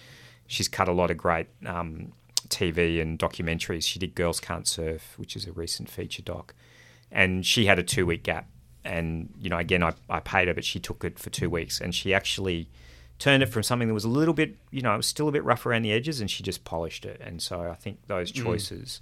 [0.48, 2.14] she's cut a lot of great um,
[2.48, 3.84] TV and documentaries.
[3.84, 6.54] She did Girls Can't Surf, which is a recent feature doc.
[7.12, 8.48] And she had a two week gap.
[8.84, 11.80] And, you know, again, I, I paid her, but she took it for two weeks.
[11.80, 12.68] And she actually
[13.20, 15.32] turned it from something that was a little bit, you know, it was still a
[15.32, 17.22] bit rough around the edges and she just polished it.
[17.24, 18.44] And so I think those Mm.
[18.44, 19.02] choices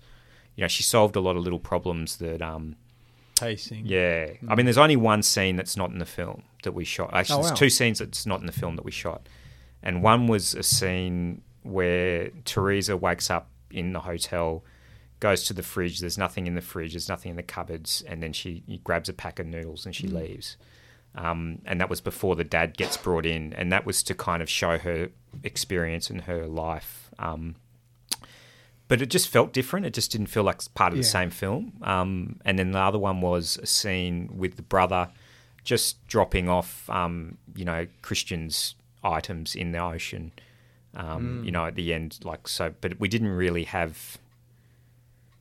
[0.56, 2.76] you know, she solved a lot of little problems that, um,
[3.40, 3.86] pacing.
[3.86, 4.32] yeah.
[4.50, 7.12] I mean, there's only one scene that's not in the film that we shot.
[7.14, 7.56] Actually, Oh, there's wow.
[7.56, 9.30] two scenes that's not in the film that we shot.
[9.82, 14.66] And one was a scene where Teresa wakes up in the hotel,
[15.20, 16.00] goes to the fridge.
[16.00, 16.94] There's nothing in the fridge.
[16.94, 18.04] There's nothing in the cupboards.
[18.08, 20.58] And then she grabs a pack of noodles and she leaves.
[21.16, 23.54] Um, and that was before the dad gets brought in.
[23.54, 25.10] And that was to kind of show her
[25.44, 27.10] experience and her life.
[27.20, 27.56] Um,
[28.88, 29.86] but it just felt different.
[29.86, 31.74] It just didn't feel like part of the same film.
[31.84, 35.10] Um, and then the other one was a scene with the brother
[35.64, 40.32] just dropping off, um, you know, Christian's items in the ocean.
[40.96, 42.74] Um, You know, at the end, like so.
[42.82, 44.18] But we didn't really have.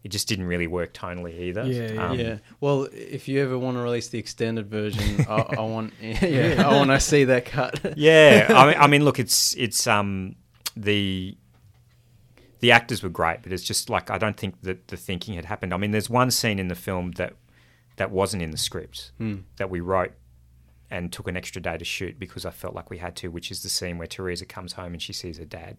[0.09, 1.65] It just didn't really work tonally either.
[1.65, 2.09] Yeah, yeah.
[2.09, 2.39] Um, yeah.
[2.63, 5.93] Well, if you ever want to release the extended version, I, I want.
[6.01, 7.93] Yeah, I want to see that cut.
[7.99, 8.47] yeah.
[8.49, 10.35] I mean, I mean, look, it's it's um
[10.75, 11.37] the
[12.61, 15.45] the actors were great, but it's just like I don't think that the thinking had
[15.45, 15.75] happened.
[15.75, 17.35] I mean, there's one scene in the film that
[17.97, 19.41] that wasn't in the script Hmm.
[19.59, 20.13] that we wrote
[20.91, 23.51] and took an extra day to shoot because I felt like we had to, which
[23.51, 25.77] is the scene where Teresa comes home and she sees her dad,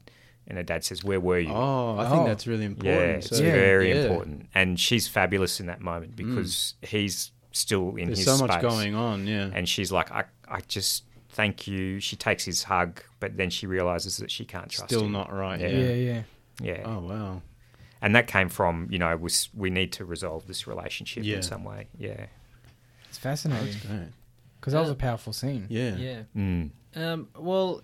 [0.49, 2.25] and her dad says, "Where were you?" Oh, I think Oh.
[2.27, 2.95] that's really important.
[2.95, 4.01] yeah, it's So, very yeah.
[4.03, 8.25] important, and she's fabulous in that moment because he's still in his space.
[8.25, 9.25] There's his so much going on.
[9.27, 9.49] Yeah.
[9.53, 11.99] and she's like, I, I just thank you.
[11.99, 15.11] She takes his hug, but then she realizes that she can't trust Still him.
[15.13, 15.59] not right.
[15.59, 15.67] Yeah.
[15.69, 15.77] Yeah.
[15.79, 16.21] Yeah, yeah.
[16.61, 17.41] Yeah, Oh wow.
[18.01, 21.37] and that came from you know we, we need to resolve this relationship Yeah.
[21.37, 21.87] in some way.
[21.97, 22.25] Yeah,
[23.07, 23.75] It's fascinating
[24.59, 25.67] because that was a powerful scene.
[25.69, 25.95] Yeah.
[25.95, 26.21] Yeah.
[26.35, 26.71] mm.
[26.95, 27.27] Um.
[27.37, 27.81] Well.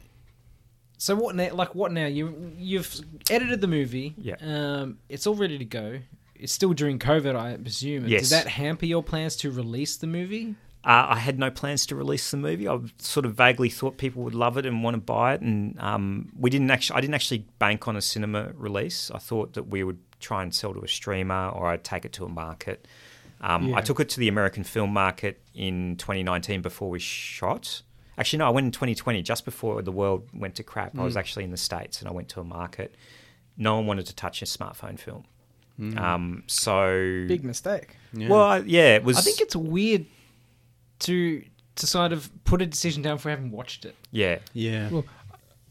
[0.98, 1.54] So what now?
[1.54, 2.06] Like what now?
[2.06, 4.16] You you've edited the movie.
[4.18, 4.36] Yeah.
[4.42, 4.98] Um.
[5.10, 6.00] It's all ready to go.
[6.36, 8.08] it's still during COVID, I presume.
[8.08, 8.24] Yes.
[8.30, 10.56] Did that hamper your plans to release the movie?
[10.84, 12.68] Uh, I had no plans to release the movie.
[12.68, 15.80] I sort of vaguely thought people would love it and want to buy it, and
[15.80, 16.98] um, we didn't actually.
[16.98, 19.10] I didn't actually bank on a cinema release.
[19.10, 22.14] I thought that we would try and sell to a streamer, or I'd take it
[22.14, 22.88] to a market.
[23.42, 23.78] Um, Yeah.
[23.78, 27.82] I took it to the American film market in 2019 before we shot.
[28.18, 30.98] Actually, no, I went in 2020, just before the world went to crap.
[30.98, 32.96] I was actually in the states, and I went to a market.
[33.58, 35.26] No one wanted to touch a smartphone film.
[35.98, 37.98] Um, so Big mistake.
[38.14, 38.30] Yeah.
[38.30, 39.18] well, I- yeah, it was.
[39.18, 40.06] I think it's weird
[41.00, 41.44] to
[41.76, 43.96] to sort of put a decision down for having watched it.
[44.12, 44.90] yeah, yeah.
[44.90, 45.04] Well,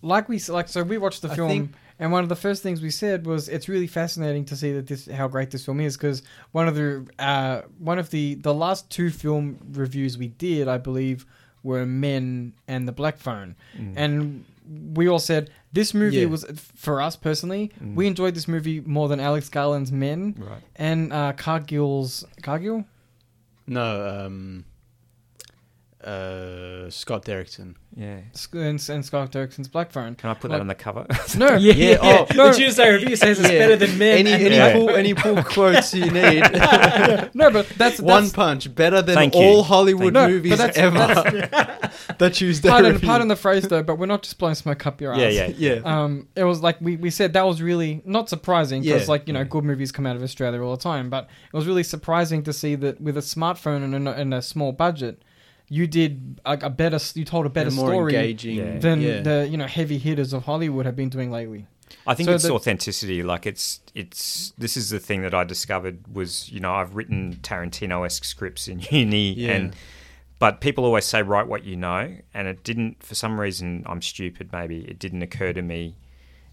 [0.03, 2.37] Like we s- like, so we watched the I film, think- and one of the
[2.37, 5.65] first things we said was it's really fascinating to see that this how great this
[5.65, 6.23] film is because
[6.53, 10.77] one of the uh, one of the the last two film reviews we did, I
[10.77, 11.25] believe,
[11.65, 13.57] were Men and the Black Phone,
[13.97, 14.45] and
[14.95, 16.27] we all said this movie Yeah.
[16.27, 16.45] was
[16.77, 17.73] for us personally.
[17.83, 20.63] We enjoyed this movie more than Alex Garland's Men right.
[20.77, 22.85] and uh, Cargill's Cargill.
[23.67, 24.65] No, um,
[26.05, 27.75] uh, Scott Derrickson.
[27.97, 28.19] Yeah.
[28.53, 30.15] And, and Scott Derrickson's Black Phone.
[30.17, 31.07] Can I put Like- that on the cover?
[31.39, 32.49] No, Yeah, oh, no.
[32.51, 33.59] the Tuesday review says it's Yeah.
[33.61, 34.19] better than men.
[34.19, 34.73] Any and any Yeah.
[34.73, 36.43] pull any pull quotes you need.
[37.35, 39.41] no, but that's, One that's punch better than Thank you.
[39.41, 41.79] all Hollywood No, but movies that's- ever.
[42.19, 43.07] the Tuesday pardon, review.
[43.09, 45.21] pardon the phrase though, but we're not just blowing smoke up your ass.
[45.21, 45.81] yeah, yeah, Yeah.
[45.85, 49.09] Um, it was like we, we said that was really not surprising because Yeah.
[49.11, 51.67] like you know good movies come out of Australia all the time, but it was
[51.67, 55.23] really surprising to see that with a smartphone and a, and a small budget,
[55.69, 58.79] you did a, a better you told a better They're more story engaging Yeah.
[58.79, 59.21] than yeah.
[59.23, 61.67] the you know heavy hitters of Hollywood have been doing lately.
[62.07, 63.23] I think So it's the- authenticity.
[63.23, 67.37] Like it's it's this is the thing that I discovered was you know I've written
[67.43, 69.53] Tarantino esque scripts in uni Yeah.
[69.53, 69.77] and
[70.39, 74.03] but people always say write what you know and it didn't for some reason I'm
[74.03, 75.95] stupid maybe it didn't occur to me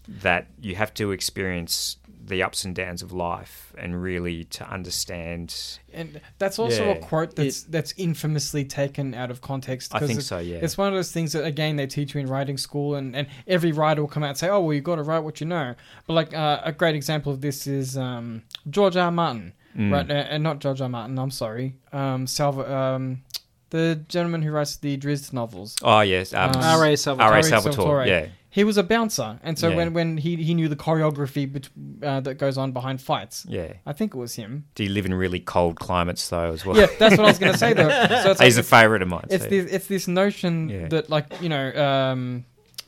[0.08, 5.54] that you have to experience the ups and downs of life and really to understand
[5.92, 9.92] And that's also a quote that's that's infamously taken out of context.
[9.94, 12.14] I 'cause think it's, so yeah It's one of those things that again they teach
[12.14, 14.72] you in writing school, and, and every writer will come out and say, "Oh, well,
[14.74, 15.74] you've got to write what you know."
[16.06, 19.06] But like uh, a great example of this is um, George R.
[19.06, 19.10] R.
[19.12, 19.90] Martin, Mm.
[19.92, 20.08] right?
[20.10, 20.84] Uh, and not George R.
[20.84, 20.88] R.
[20.90, 21.18] Martin.
[21.18, 23.22] I'm sorry, um, Salva, um,
[23.70, 25.76] the gentleman who writes the Drizzt novels.
[25.82, 26.96] oh yes um, Um, R.A.
[26.96, 27.26] Salvatore.
[27.26, 27.34] R.A.
[27.36, 27.42] R.A.
[27.42, 28.06] Salvatore Salvatore.
[28.06, 29.76] yeah He was a bouncer, and so Yeah.
[29.76, 31.70] when, when he he knew the choreography bet-
[32.08, 34.66] uh, that goes on behind fights, yeah I think it was him.
[34.74, 37.38] do you live in really cold climates though as well Yeah, that's what I was
[37.38, 37.88] going to say though.
[38.24, 40.88] So it's he's like, a favourite of mine it's so- this it's this notion Yeah.
[40.88, 42.44] that like you know um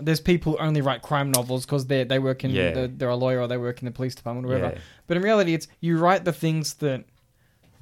[0.06, 2.72] there's people who only write crime novels because they they work in Yeah.
[2.76, 4.80] the, they're a lawyer or they work in the police department or whatever yeah.
[5.06, 7.04] but in reality it's you write the things that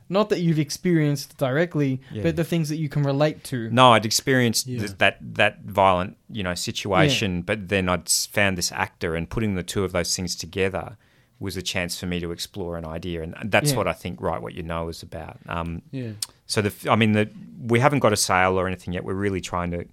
[0.09, 2.23] not that you've experienced directly Yeah.
[2.25, 4.79] but the things that you can relate to No, I'd experienced Yeah.
[4.81, 9.55] th- that that violent, you know, situation, but then I'd found this actor, and putting
[9.55, 10.97] the two of those things together
[11.41, 13.79] was a chance for me to explore an idea, and that's Yeah.
[13.79, 15.39] what I think Right, What You Know" is about.
[15.49, 16.13] Um, yeah.
[16.47, 17.29] so the, f- I mean, the
[17.67, 19.05] we haven't got a sale or anything yet.
[19.05, 19.85] We're really trying to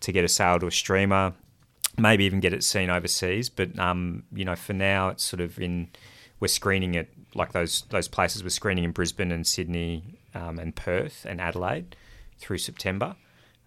[0.00, 1.32] to get a sale to a streamer,
[1.98, 3.48] maybe even get it seen overseas.
[3.48, 5.88] But um, you know, for now, it's sort of in
[6.40, 8.42] we're screening it like those those places.
[8.42, 11.96] We're screening in Brisbane and Sydney um, and Perth and Adelaide
[12.38, 13.16] through September,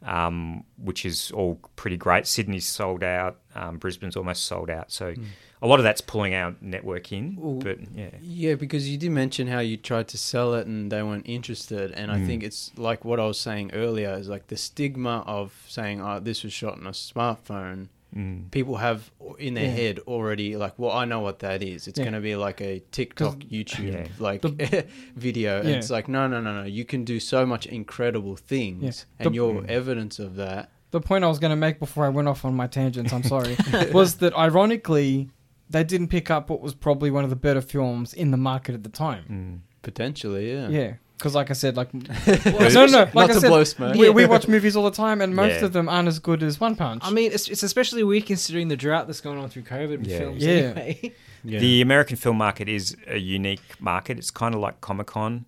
[0.04, 2.28] um, which is all pretty great.
[2.28, 3.38] Sydney's sold out.
[3.56, 4.92] Um, Brisbane's almost sold out.
[4.92, 5.14] So
[5.62, 7.38] a lot of that's pulling our network in.
[7.40, 10.92] Well, but yeah, Yeah, because you did mention how you tried to sell it and
[10.92, 12.26] they weren't interested, and I Mm.
[12.28, 16.20] think it's like what I was saying earlier is like the stigma of saying, "Oh,
[16.20, 18.50] this was shot on a smartphone." Mm.
[18.52, 19.72] People have in their Yeah.
[19.72, 21.88] head already like, "Well, I know what that is.
[21.88, 22.06] It's Yeah.
[22.06, 24.08] going to be like a TikTok, YouTube Yeah.
[24.20, 24.86] like The-
[25.16, 26.64] video." And it's like, no, no, no, no.
[26.66, 29.26] You can do so much incredible things, Yeah.
[29.26, 29.68] and The- your Mm.
[29.68, 30.72] evidence of that.
[30.92, 33.24] the point I was going to make before I went off on my tangents I'm
[33.24, 33.58] sorry
[33.92, 35.30] was that ironically
[35.70, 38.76] they didn't pick up what was probably one of the better films in the market
[38.76, 39.60] at the time Mm.
[39.82, 40.70] Potentially, yeah.
[40.70, 42.04] yeah because like I said like Well,
[42.72, 43.96] no, no, like not I to said, blow smoke.
[43.96, 45.66] we, we watch movies all the time, and most Yeah.
[45.66, 47.02] of them aren't as good as One Punch.
[47.06, 50.08] I mean, it's, it's especially weird considering the drought that's going on through COVID with
[50.08, 50.18] Yeah.
[50.20, 50.44] films.
[50.44, 50.52] Yeah.
[50.54, 51.14] Anyway.
[51.48, 51.60] Yeah.
[51.60, 54.18] The American film market is a unique market.
[54.18, 55.46] It's kind of like Comic Con,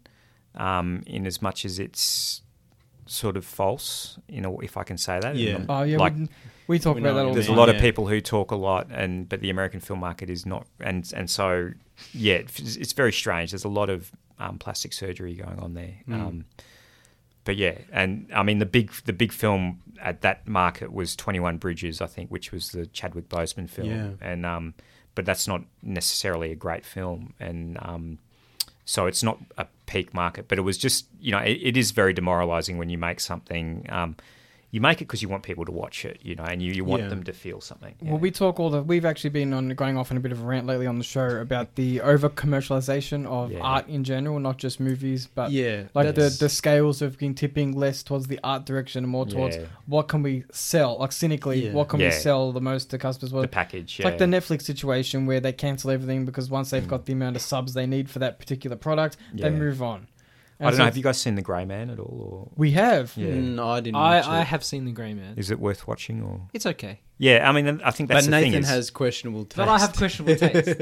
[0.53, 2.43] um, in as much as it's
[3.07, 5.35] sort of false, you know, if I can say that.
[5.37, 5.65] Yeah.
[5.67, 6.27] oh yeah, like- we,
[6.67, 7.57] we talk We about know that all what the There's a time.
[7.57, 7.75] lot Yeah.
[7.75, 11.11] of people who talk a lot, and but the American film market is not, and
[11.15, 11.71] and so
[12.13, 13.49] yeah, it's, it's very strange.
[13.51, 15.95] There's a lot of um, plastic surgery going on there.
[16.07, 16.13] Mm.
[16.13, 16.45] Um,
[17.43, 21.39] but yeah, and I mean the big the big film at that market was Twenty
[21.39, 24.09] One Bridges, I think, which was the Chadwick Boseman film, Yeah.
[24.21, 24.73] and um,
[25.15, 28.19] but that's not necessarily a great film, and um,
[28.85, 30.47] so it's not a peak market.
[30.49, 33.85] But it was just you know it, it is very demoralizing when you make something.
[33.89, 34.15] Um,
[34.69, 36.83] you make it because you want people to watch it, you know, and you, you
[36.83, 37.07] want Yeah.
[37.09, 37.95] them to feel something.
[38.01, 38.83] Well, we talk all the.
[38.83, 41.05] We've actually been on going off on a bit of a rant lately on the
[41.05, 43.59] show about the over commercialization of Yeah.
[43.61, 47.33] art in general, not just movies, but yeah, like the that's- the scales have been
[47.33, 49.63] tipping less towards the art direction and more towards Yeah.
[49.85, 51.71] what can we sell, like cynically, Yeah.
[51.73, 53.31] what can we sell the most to customers?
[53.31, 53.99] Well, the package.
[53.99, 54.05] Yeah.
[54.05, 56.87] like the Netflix situation where they cancel everything because once they've Mm.
[56.89, 60.07] got the amount of subs they need for that particular product, they move on.
[60.59, 60.85] I don't know.
[60.85, 62.47] Have you guys seen The Grey Man at all?
[62.47, 63.13] Or We have.
[63.15, 63.35] Yeah.
[63.35, 63.95] No, I didn't.
[63.95, 64.47] watch I, I it.
[64.47, 65.35] have seen the Grey Man.
[65.37, 66.21] Is it worth watching?
[66.23, 68.51] Or It's okay, yeah, I mean, I think that's but the thing.
[68.51, 69.57] Nathan is- has questionable taste.
[69.57, 70.79] but I have questionable taste.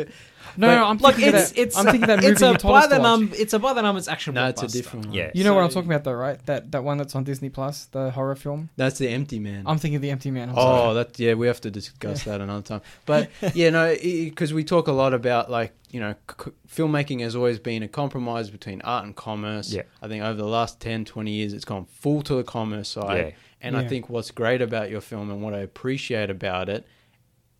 [0.57, 2.27] No, But- no, I'm Look, thinking it's of that, it's I'm thinking of that movie
[2.31, 3.19] it's a you told by us the watch.
[3.19, 4.35] num it's a by the numbers action.
[4.35, 4.71] No, it's a blockbuster.
[4.71, 5.13] different one.
[5.15, 5.31] Yeah.
[5.33, 6.45] You know what I'm talking about, though, right?
[6.45, 8.69] That that one that's on Disney Plus, the horror film.
[8.77, 9.63] That's the Empty Man.
[9.65, 10.49] I'm thinking of the Empty Man.
[10.49, 10.93] I'm oh, sorry.
[10.95, 12.81] that yeah, we have to discuss that another time.
[13.05, 17.35] But yeah, no, because we talk a lot about like you know, c- filmmaking has
[17.35, 19.71] always been a compromise between art and commerce.
[19.73, 19.83] Yeah.
[20.01, 23.17] I think over the last 10, 20 years, it's gone full to the commerce side.
[23.17, 23.31] Yeah.
[23.61, 26.85] And I think what's great about your film and what I appreciate about it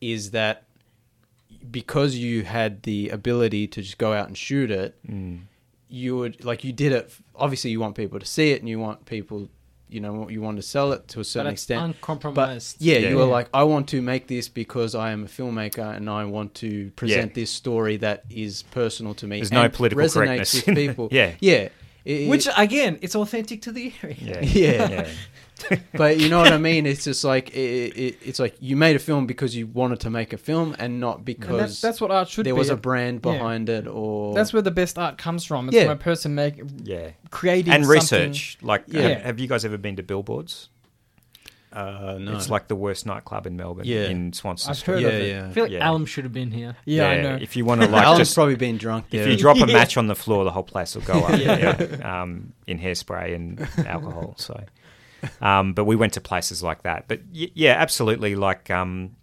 [0.02, 0.64] is that
[1.72, 5.42] because you had the ability to just go out and shoot it, Mm.
[5.90, 7.12] you would like you did it.
[7.36, 9.50] Obviously, you want people to see it, and you want people,
[9.90, 11.82] you know, you want to sell it to a But certain it's extent.
[11.96, 12.78] uncompromised.
[12.80, 13.10] But yeah, Yeah.
[13.10, 16.26] you were like, I want to make this because I am a filmmaker and I
[16.26, 17.36] want to present Yeah.
[17.42, 19.38] this story that is personal to me.
[19.38, 21.08] There's and no political resonates correctness with people.
[21.12, 21.32] Yeah.
[21.40, 21.70] yeah.
[22.04, 24.16] It- Which again, it's authentic to the area.
[24.20, 24.42] Yeah.
[24.44, 24.90] Yeah.
[24.92, 25.08] yeah.
[25.94, 26.86] but you know what I mean.
[26.86, 30.10] It's just like it, it, it's like you made a film because you wanted to
[30.10, 32.60] make a film and not And because that's, that's what art should there be.
[32.60, 33.32] was a brand Yeah.
[33.32, 35.68] behind it or That's where the best art comes from.
[35.70, 35.84] It's Yeah.
[35.86, 37.12] from a person make, Yeah.
[37.32, 38.58] creating And something- research.
[38.62, 39.02] Like, Yeah.
[39.02, 40.70] have, have you guys ever been to Billboards?
[41.74, 42.34] uh, no.
[42.38, 43.84] It's like the worst nightclub in Melbourne.
[43.86, 44.06] Yeah.
[44.06, 44.94] In Swanston I've Street.
[44.94, 45.28] heard yeah, of it.
[45.30, 45.48] yeah.
[45.48, 45.90] I feel like Yeah.
[45.92, 46.78] Alum should have been here.
[46.86, 47.38] Yeah, I know.
[47.42, 49.24] If you want to like Alan's just probably been drunk there.
[49.24, 51.38] If you drop a match on the floor, the whole place will go up.
[51.40, 51.76] Yeah.
[51.82, 52.22] yeah.
[52.22, 54.36] Um, in hairspray and alcohol.
[54.38, 54.64] So,
[55.42, 57.08] um, but we went to places like that.
[57.08, 58.36] But y- yeah, absolutely.
[58.36, 59.16] Like um,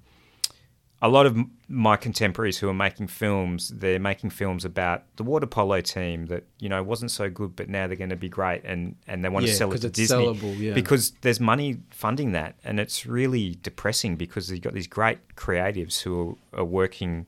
[1.00, 5.22] a lot of m- my contemporaries who are making films, they're making films about the
[5.22, 8.28] water polo team that you know wasn't so good, but now they're going to be
[8.28, 10.74] great, and and they want Yeah, to sell it to it's Disney sellable, yeah.
[10.74, 16.00] because there's money funding that, and it's really depressing because you've got these great creatives
[16.02, 17.26] who are, are working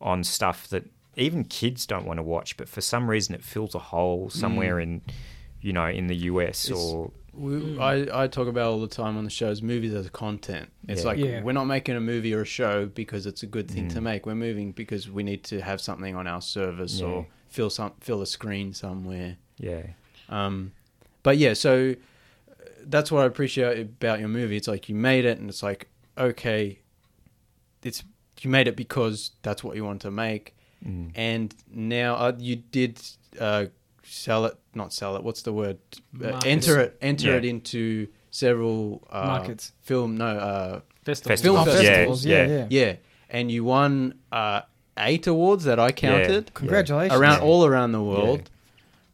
[0.00, 0.84] on stuff that
[1.16, 4.80] even kids don't want to watch, but for some reason it fills a hole somewhere
[4.80, 5.02] in,
[5.60, 6.70] you know, in the US Mm.
[6.70, 7.10] It's- or
[7.40, 10.68] We, I, I talk about all the time on the shows movies as content.
[10.88, 11.06] It's Yeah.
[11.08, 11.42] like Yeah.
[11.42, 14.02] we're not making a movie or a show because it's a good thing to Mm.
[14.02, 14.26] make.
[14.26, 17.06] We're moving because we need to have something on our service Yeah.
[17.06, 19.36] or fill some fill a screen somewhere.
[19.58, 19.82] yeah,
[20.28, 20.72] Um,
[21.22, 21.94] but yeah, so
[22.50, 22.54] uh,
[22.86, 24.56] that's what I appreciate about your movie.
[24.56, 25.88] It's like you made it, and it's like
[26.18, 26.78] okay,
[27.82, 28.02] it's
[28.42, 30.54] you made it because that's what you want to make,
[30.86, 31.10] Mm.
[31.14, 33.00] and now uh, you did
[33.38, 33.66] uh,
[34.10, 35.22] sell it, not sell it.
[35.22, 35.78] What's the word?
[36.22, 37.36] Uh, enter it, enter Yeah.
[37.36, 39.72] it into several uh, Markets.
[39.82, 41.36] Film, no, uh, Festival.
[41.36, 41.84] Film festivals.
[41.86, 42.26] festivals.
[42.26, 42.66] Yeah, yeah.
[42.68, 42.86] yeah.
[42.86, 42.96] yeah,
[43.30, 44.62] and you won uh,
[44.98, 47.18] eight awards that I counted Congratulations.
[47.18, 47.44] around Yeah.
[47.44, 48.50] all around the world.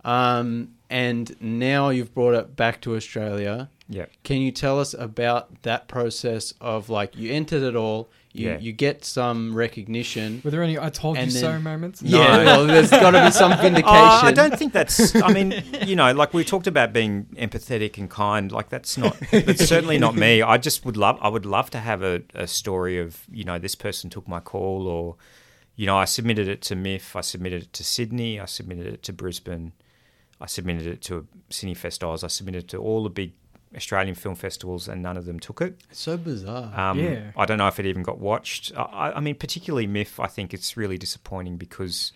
[0.05, 3.71] Um, and now you've brought it back to Australia.
[3.89, 4.07] yeah.
[4.25, 8.09] Can you tell us about that process of like you entered it all,
[8.39, 8.59] you Yeah.
[8.59, 10.41] you get some recognition.
[10.45, 12.03] Were there any I told And you so then- moments?
[12.03, 13.87] Yeah, well, there's got to be some vindication.
[13.87, 15.15] Oh, I don't think that's.
[15.17, 18.53] I mean, you know, like we talked about being empathetic and kind.
[18.53, 19.17] Like that's not.
[19.31, 20.43] That's certainly not me.
[20.43, 21.19] I just would love.
[21.21, 24.41] I would love to have a, a story of you know this person took my
[24.41, 25.17] call, or
[25.77, 29.03] you know I submitted it to MIFF, I submitted it to Sydney, I submitted it
[29.05, 29.73] to Brisbane,
[30.41, 33.33] I submitted it to Cinefest Oz, I submitted it to all the big
[33.75, 35.81] Australian film festivals, and none of them took it.
[35.91, 36.73] It's so bizarre.
[36.79, 37.33] Um, Yeah.
[37.37, 38.73] I don't know if it even got watched.
[38.77, 42.13] I- I, I mean, particularly MIFF, I think it's really disappointing because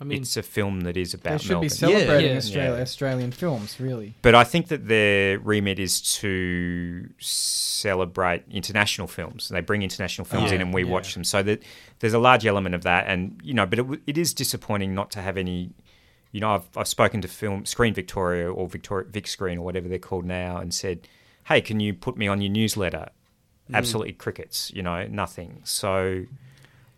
[0.00, 1.64] I mean, it's a film that is They about should Melbourne.
[1.66, 2.36] be celebrating Yeah.
[2.36, 2.82] Australia, Yeah.
[2.82, 4.14] Australian films, really.
[4.22, 9.48] But I think that their remit is to celebrate international films.
[9.48, 10.90] They bring international films Yeah, in and we yeah.
[10.90, 11.24] watch them.
[11.24, 11.62] So that
[12.00, 13.06] there's a large element of that.
[13.06, 15.70] And, you know, but it, it is disappointing not to have any.
[16.32, 19.86] You know, I've, I've spoken to Film Screen Victoria or Victoria Vic Screen or whatever
[19.88, 21.06] they're called now and said,
[21.44, 23.08] hey, can you put me on your newsletter?
[23.70, 23.74] Mm.
[23.76, 25.60] Absolutely crickets, you know, nothing.
[25.64, 26.24] So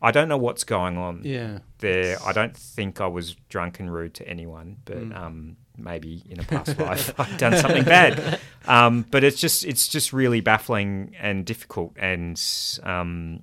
[0.01, 1.59] I don't know what's going on yeah.
[1.79, 2.17] there.
[2.25, 5.17] I don't think I was drunk and rude to anyone, but Mm.
[5.17, 8.39] um, maybe in a past life I've done something bad.
[8.67, 12.41] Um, but it's just it's just really baffling and difficult, and
[12.85, 13.43] um,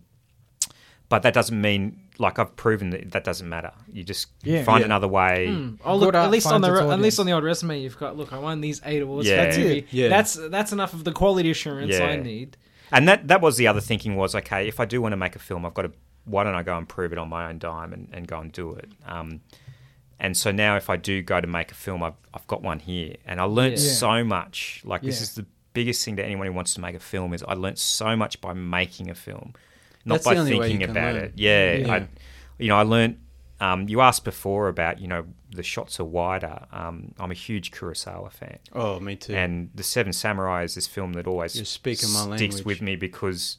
[1.10, 3.72] but that doesn't mean like I've proven that that doesn't matter.
[3.92, 4.64] You just Yeah.
[4.64, 4.86] find Yeah.
[4.86, 5.48] another way.
[5.48, 5.76] Hmm.
[5.84, 6.16] Oh Good look!
[6.16, 8.32] At least on the re- at least on the old resume, you've got look.
[8.32, 9.28] I won these eight awards.
[9.28, 9.44] Yeah.
[9.44, 9.88] That's it.
[9.92, 10.08] Yeah.
[10.08, 12.06] That's that's enough of the quality assurance Yeah.
[12.06, 12.56] I need.
[12.92, 15.36] And that that was the other thinking was okay, if I do want to make
[15.36, 15.92] a film, I've got to
[16.26, 18.52] why don't I go and prove it on my own dime and, and go and
[18.52, 18.90] do it.
[19.06, 19.42] Um,
[20.20, 22.78] and so now if I do go to make a film, I've, I've got one
[22.80, 23.90] here, and I learned Yeah.
[23.90, 24.82] so much.
[24.86, 27.42] Like this is the biggest thing to anyone who wants to make a film is
[27.48, 29.54] I learned so much by making a film,
[30.06, 31.24] not That's by the only way you thinking about learn.
[31.26, 31.34] it.
[31.36, 31.94] Yeah, Yeah.
[31.94, 32.08] I,
[32.58, 33.18] you know, I learnt.
[33.60, 36.66] Um, you asked before about you know the shots are wider.
[36.72, 38.58] Um, I'm a huge Kurosawa fan.
[38.74, 39.36] Oh, me too.
[39.36, 42.66] And The Seven Samurai is this film that always You're speaking my sticks language.
[42.66, 43.58] with me because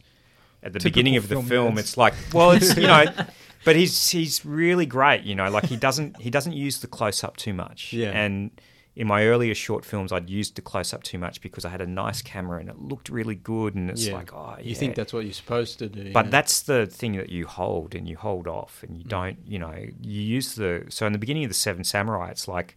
[0.63, 3.05] at the Typical beginning of the film film, it's like, well, it's you know,
[3.65, 5.23] but he's he's really great.
[5.23, 7.93] You know, like he doesn't he doesn't use the close up too much.
[7.93, 8.11] Yeah.
[8.11, 8.51] And
[8.95, 11.81] in my earlier short films, I'd used the close up too much because I had
[11.81, 14.15] a nice camera and it looked really good, and it's yeah.
[14.15, 16.13] like, oh, you think that's what you're supposed to do.
[16.13, 16.31] But yeah.
[16.31, 18.89] that's the thing that you hold and you hold off Mm.
[18.89, 20.85] and you don't, you know, you use the.
[20.91, 22.77] So in the beginning of the Seven Samurai, it's like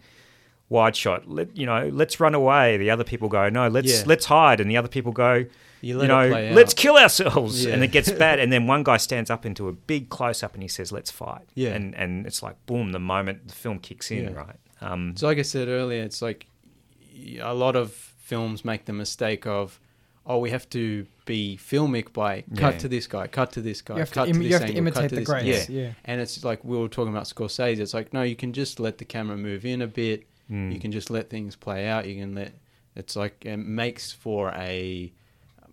[0.70, 1.28] wide shot.
[1.30, 2.78] Let you know, let's run away.
[2.78, 4.04] The other people go, no, let's Yeah.
[4.06, 5.46] let's hide, and the other people go,
[5.82, 6.56] you you, know, play out.
[6.56, 7.74] let's kill ourselves, Yeah.
[7.74, 8.40] and it gets bad.
[8.40, 11.12] And then one guy stands up into a big close up and he says, let's
[11.12, 11.44] fight.
[11.56, 11.72] Yeah.
[11.74, 14.32] and and it's like boom, the moment the film kicks in, Yeah.
[14.34, 14.56] right?
[14.82, 16.48] Um, So, like I said earlier, it's like
[17.42, 19.80] a lot of films make the mistake of,
[20.26, 22.80] oh, we have to be filmic by cut Yeah.
[22.80, 24.54] to this guy, cut to this guy, You have to, cut im- to this you
[24.54, 25.30] have to angle, cut imitate to the this.
[25.30, 25.70] greats.
[25.70, 25.82] Yeah.
[25.84, 25.92] Yeah.
[26.06, 27.80] And it's like we were talking about Scorsese.
[27.80, 30.26] It's like no, you can just let the camera move in a bit.
[30.52, 32.08] mm, You can just let things play out.
[32.08, 32.54] You can let.
[32.96, 35.12] It's like it makes for a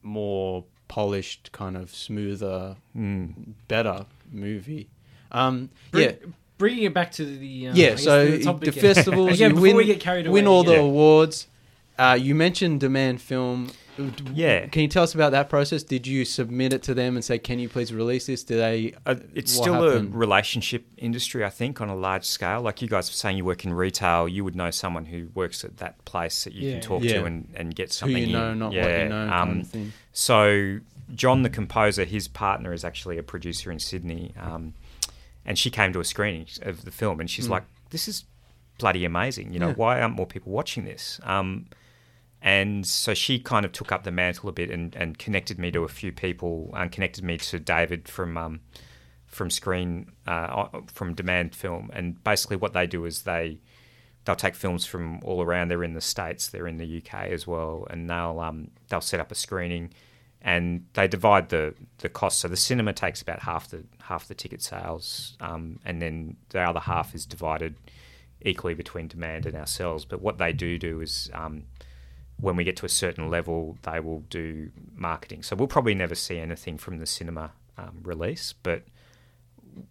[0.03, 3.33] more polished, kind of smoother, mm,
[3.69, 4.89] better movie.
[5.31, 6.15] Um, Bring- yeah,
[6.63, 7.97] Bringing it back to the um, I yeah.
[7.97, 10.35] So the, the, topic festivals, again you win, we get carried away.
[10.35, 11.49] win all the awards.
[11.99, 13.73] Uh, you mentioned demand film.
[14.33, 14.69] Yeah.
[14.69, 15.83] Can you tell us about that process?
[15.83, 18.45] Did you submit it to them and say, "Can you please release this"?
[18.45, 18.95] Did they?
[19.05, 20.15] Uh, it's still happened?
[20.15, 22.61] a relationship industry, I think, on a large scale.
[22.61, 24.29] Like you guys were saying, you work in retail.
[24.29, 26.73] You would know someone who works at that place that you Yeah.
[26.75, 27.15] can talk Yeah.
[27.15, 28.15] to and, and get something.
[28.15, 28.31] who something.
[28.31, 28.59] you know, in.
[28.61, 28.83] not yeah.
[28.85, 29.93] what you know, kind Um, of thing.
[30.13, 30.79] So
[31.15, 34.75] John, the composer, his partner is actually a producer in Sydney, um,
[35.45, 37.51] and she came to a screening of the film, and she's Mm.
[37.51, 38.25] like, "This is
[38.79, 39.53] bloody amazing!
[39.53, 39.75] You know, Yeah.
[39.75, 41.67] why aren't more people watching this?" Um,
[42.41, 45.71] and so she kind of took up the mantle a bit and, and connected me
[45.73, 48.61] to a few people, and connected me to David from um,
[49.27, 53.59] from Screen uh, from Demand Film, and basically what they do is they
[54.25, 55.69] they'll take films from all around.
[55.69, 59.21] They're in the states, they're in the UK as well, and they'll um, they'll set
[59.21, 59.93] up a screening,
[60.45, 62.41] and they divide the the cost.
[62.41, 66.61] So the cinema takes about half the half the ticket sales, um, and then the
[66.61, 67.77] other half is divided
[68.45, 70.05] equally between demand and ourselves.
[70.05, 71.65] But what they do do is um,
[72.41, 75.45] when we get to a certain level, they will do marketing.
[75.45, 78.83] So we'll probably never see anything from the cinema um, release, but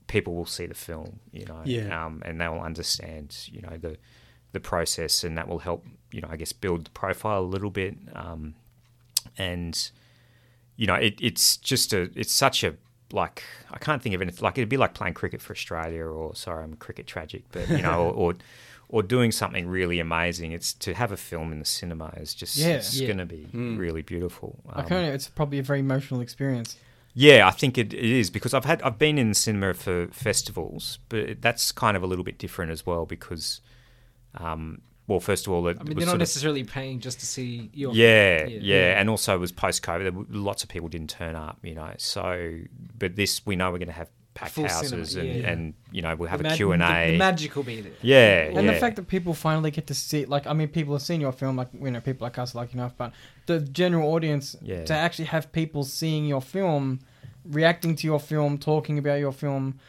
[0.07, 2.05] people will see the film, you know, Yeah.
[2.05, 3.97] um, and they will understand, you know, the
[4.53, 7.69] the process, and that will help, you know, I guess build the profile a little
[7.69, 8.53] bit, um,
[9.37, 9.91] and
[10.81, 12.71] you know, it, it's just a, it's such a
[13.13, 16.33] like I can't think of anything like it'd be like playing cricket for Australia, or
[16.35, 18.33] sorry, I'm cricket tragic, but you know, or, or
[18.89, 20.51] or doing something really amazing.
[20.53, 22.75] It's to have a film in the cinema is just Yeah.
[22.77, 23.07] it's Yeah.
[23.07, 23.77] going to be Mm.
[23.77, 24.49] really beautiful.
[24.75, 26.77] I Um, can only, it's probably a very emotional experience.
[27.13, 30.07] yeah, I think it, it is because I've had I've been in the cinema for
[30.07, 33.61] festivals, but that's kind of a little bit different as well because,
[34.35, 36.99] um, well, first of all, it I mean, was they're not sort of- necessarily paying
[36.99, 37.93] just to see your.
[37.93, 38.59] yeah, Yeah.
[38.61, 40.27] yeah, and also it was post COVID.
[40.29, 41.91] Lots of people didn't turn up, you know.
[41.97, 42.59] So,
[42.97, 45.49] but this we know we're going to have packed Full houses cinema, and, yeah.
[45.51, 47.17] and you know we'll have the a mag- Q and The, the A.
[47.17, 47.91] magic will be there.
[48.01, 48.73] Yeah, And yeah.
[48.73, 51.33] the fact that people finally get to see, like, I mean, people have seen your
[51.33, 53.11] film, like, you know, people like us, like enough, but
[53.47, 54.85] the general audience Yeah.
[54.85, 57.01] to actually have people seeing your film,
[57.43, 59.79] reacting to your film, talking about your film.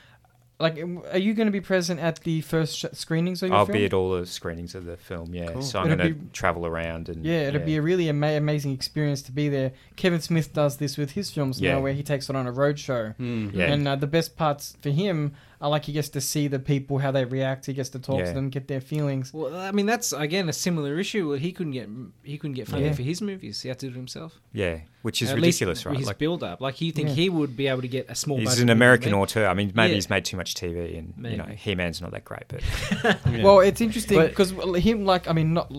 [0.61, 3.67] Like, are you going to be present at the first sh- screenings of your I'll
[3.67, 3.79] film?
[3.79, 5.35] be at all the screenings of the film.
[5.35, 5.63] Yeah, Cool.
[5.63, 8.37] so I'm It'll going to be- travel around and Yeah, it'd be a really ama-
[8.37, 9.73] amazing experience to be there.
[9.97, 11.73] Kevin Smith does this with his films Yeah.
[11.75, 13.13] now, where he takes it on a road show.
[13.19, 13.53] Mm.
[13.55, 13.73] Yeah.
[13.73, 15.33] And uh, the best parts for him
[15.63, 17.65] are like he gets to see the people how they react.
[17.67, 18.27] He gets to talk Yeah.
[18.27, 19.33] to them, get their feelings.
[19.33, 21.29] Well, I mean, that's again a similar issue.
[21.29, 21.89] Where he couldn't get
[22.25, 22.95] he couldn't get funding Yeah.
[22.97, 23.63] for his movies.
[23.63, 24.41] He had to do it himself.
[24.53, 25.97] yeah, which is At ridiculous, least right?
[25.97, 27.15] His like build up, like you think Yeah.
[27.15, 28.39] he would be able to get a small.
[28.39, 29.19] he's budget an movie American made?
[29.19, 29.47] auteur.
[29.47, 29.95] I mean, maybe Yeah.
[29.95, 31.57] he's made too much TV, and you know, Maybe.
[31.57, 32.61] He Man's not that great, but
[33.31, 33.43] Yeah.
[33.45, 34.51] Well, it's interesting But- because
[34.85, 35.73] him, like, I mean, not.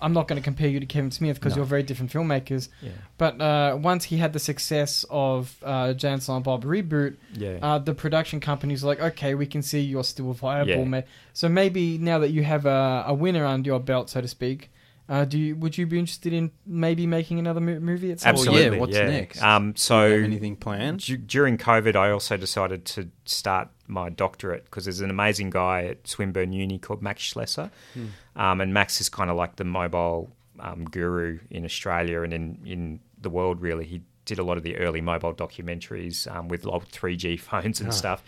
[0.00, 1.58] I'm not going to compare you to Kevin Smith because No.
[1.58, 2.68] you're very different filmmakers.
[2.82, 7.16] yeah, But uh, once he had the success of uh, Jay and Silent Bob reboot,
[7.34, 7.58] yeah.
[7.62, 10.70] uh, the production companies were like, okay, we can see you're still viable.
[10.70, 10.84] Yeah.
[10.84, 11.00] ma-
[11.32, 14.70] So maybe now that you have a, a winner under your belt, so to speak,
[15.08, 18.34] uh, do you would you be interested in maybe making another mo- movie at some
[18.34, 18.76] Well, Absolutely.
[18.76, 19.06] yeah, what's yeah.
[19.08, 19.40] next?
[19.40, 20.98] Um, Do so you have anything planned?
[21.00, 25.84] Du- during COVID, I also decided to start my doctorate because there's an amazing guy
[25.84, 27.70] at Swinburne Uni called Max Schleser.
[27.94, 28.06] Hmm.
[28.36, 30.30] Um, and Max is kind of like the mobile
[30.60, 33.84] um, guru in Australia and in, in the world, really.
[33.84, 37.88] He did a lot of the early mobile documentaries um, with old 3G phones and
[37.90, 37.92] Ah.
[37.92, 38.22] stuff.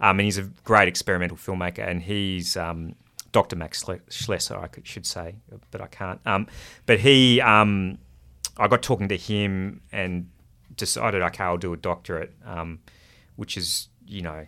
[0.00, 1.86] Um, and he's a great experimental filmmaker.
[1.86, 2.94] And he's um,
[3.32, 3.56] Dr.
[3.56, 5.34] Max Schleser, I could, should say,
[5.70, 6.20] but I can't.
[6.26, 6.46] Um,
[6.86, 7.40] but he.
[7.40, 7.98] Um,
[8.56, 10.28] I got talking to him and
[10.76, 12.80] decided, okay, I'll do a doctorate, um,
[13.36, 14.46] which is you know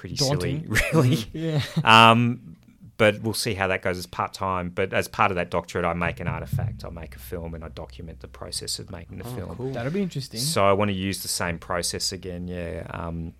[0.00, 0.74] pretty Daunting.
[0.74, 1.24] silly, really.
[1.32, 1.60] Yeah.
[1.84, 2.56] um,
[2.96, 4.70] but we'll see how that goes as part time.
[4.70, 6.84] But as part of that doctorate, I make an artifact.
[6.84, 9.56] I make a film and I document the process of making the Oh, film.
[9.56, 9.72] cool.
[9.72, 10.38] That'll be interesting.
[10.40, 12.46] So I want to use the same process again.
[12.48, 13.32] Yeah, um,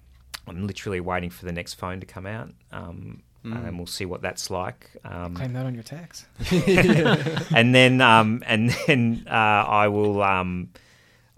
[0.46, 3.68] I'm literally waiting for the next phone to come out, um, Mm.
[3.68, 4.90] and we'll see what that's like.
[5.04, 6.26] Um, Claim that on your tax.
[7.54, 10.22] and then um, and then uh, I will.
[10.22, 10.68] Um,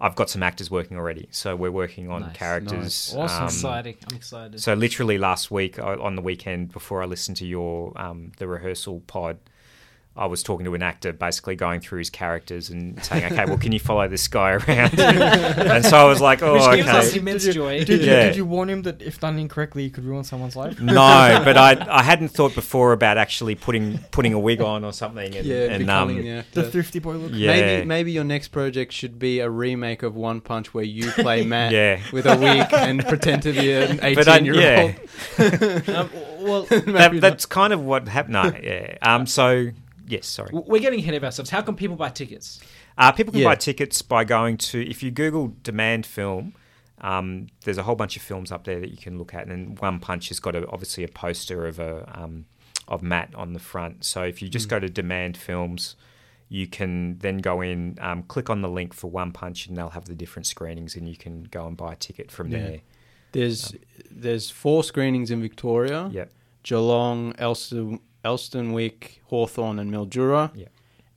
[0.02, 2.36] I've got some actors working already, so we're working on Nice.
[2.36, 3.14] characters.
[3.14, 3.14] Nice.
[3.14, 3.42] Awesome.
[3.42, 3.96] um, exciting.
[4.10, 4.60] I'm excited.
[4.60, 8.48] so literally last week I- on the weekend before I listened to your um, the
[8.48, 9.38] rehearsal pod,
[10.14, 13.56] I was talking to an actor, basically going through his characters and saying, "Okay, well,
[13.56, 17.08] can you follow this guy around?" and so I was like, "Oh, Which gives us
[17.10, 17.84] okay." immense Did you- joy.
[17.84, 18.26] Did, Yeah.
[18.26, 20.78] did you warn him that if done incorrectly, you could ruin someone's life?
[20.80, 20.92] No,
[21.44, 25.34] but I I hadn't thought before about actually putting putting a wig on or something.
[25.34, 27.32] And, Yeah, and becoming um, the The thrifty boy look.
[27.34, 27.52] Yeah.
[27.56, 31.42] Maybe maybe your next project should be a remake of One Punch where you play
[31.52, 32.00] Matt yeah.
[32.12, 34.92] with a wig and pretend to be an eighteen year yeah,
[35.38, 35.88] old.
[35.88, 36.10] Um,
[36.40, 38.32] well, that, that's kind of what happened.
[38.34, 38.98] No, yeah.
[39.00, 39.26] Um.
[39.26, 39.70] So
[40.12, 40.50] yes, sorry.
[40.52, 41.50] we're getting ahead of ourselves.
[41.50, 42.60] How can people buy tickets?
[42.98, 43.48] Uh, people can Yeah.
[43.48, 46.54] buy tickets by going to if you Google demand film.
[47.00, 49.78] Um, there's a whole bunch of films up there that you can look at, and
[49.80, 52.44] One Punch has got a, obviously a poster of a um,
[52.86, 54.04] of Matt on the front.
[54.04, 54.70] So if you just Mm.
[54.70, 55.96] go to demand films,
[56.48, 59.90] you can then go in, um, click on the link for One Punch, and they'll
[59.90, 62.58] have the different screenings, and you can go and buy a ticket from Yeah.
[62.58, 62.80] there.
[63.32, 63.74] There's
[64.10, 66.08] there's four screenings in Victoria.
[66.12, 66.30] Yep.
[66.62, 70.50] Geelong, Elston, Elsternwick, Hawthorn, and Mildura.
[70.54, 70.66] Yeah.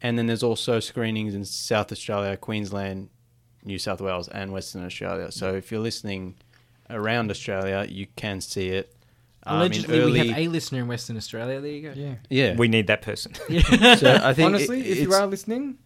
[0.01, 3.09] And then there's also screenings in South Australia, Queensland,
[3.63, 5.31] New South Wales, and Western Australia.
[5.31, 6.35] So if you're listening
[6.89, 8.95] around Australia, you can see it.
[9.43, 11.61] Um, in Allegedly, we have a listener in Western Australia.
[11.61, 11.93] There you go.
[11.95, 12.15] Yeah.
[12.29, 12.55] yeah.
[12.55, 13.33] We need that person.
[13.35, 15.77] so I think Honestly, it- if you are listening,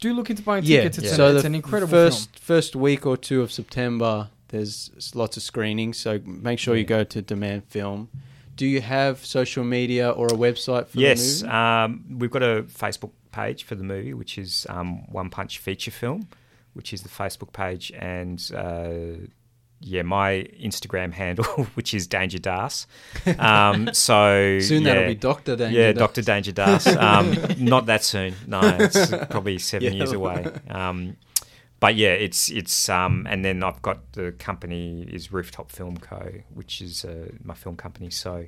[0.00, 0.98] do look into buying yeah, tickets.
[0.98, 1.12] It's, yeah.
[1.12, 2.42] an, so it's the an incredible first film.
[2.42, 5.98] first week or two of September, there's lots of screenings.
[5.98, 8.08] So make sure you go to Demand Film.
[8.56, 11.56] Do you have social media or a website for yes, the movie?
[11.58, 15.90] um, we've got a Facebook page for the movie, which is um, One Punch Feature
[15.90, 16.28] Film,
[16.72, 19.26] which is the Facebook page, and uh,
[19.80, 21.44] yeah, my Instagram handle,
[21.74, 22.86] which is Danger Das.
[23.38, 25.78] Um, so Soon yeah, that'll be Doctor Danger.
[25.78, 26.86] yeah, Doctor Danger Das.
[26.86, 28.34] Um, not that soon.
[28.46, 29.98] No, it's probably seven Yeah.
[29.98, 30.46] years away.
[30.70, 31.16] Um,
[31.80, 36.32] but yeah, it's it's um, and then I've got the company is Rooftop Film Co,
[36.52, 38.10] which is uh, my film company.
[38.10, 38.46] So,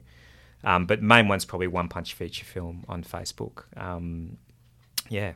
[0.65, 3.65] um, but main one's probably One Punch Feature Film on Facebook.
[3.77, 4.39] Um,
[5.11, 5.33] yeah,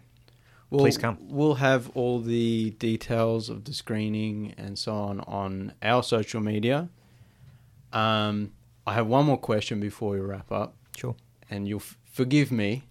[0.71, 1.19] Well, Please come.
[1.21, 6.89] We'll have all the details of the screening and so on on our social media.
[7.93, 8.53] Um,
[8.87, 11.15] I have one more question before we wrap up, sure.
[11.51, 12.85] and you'll f- forgive me.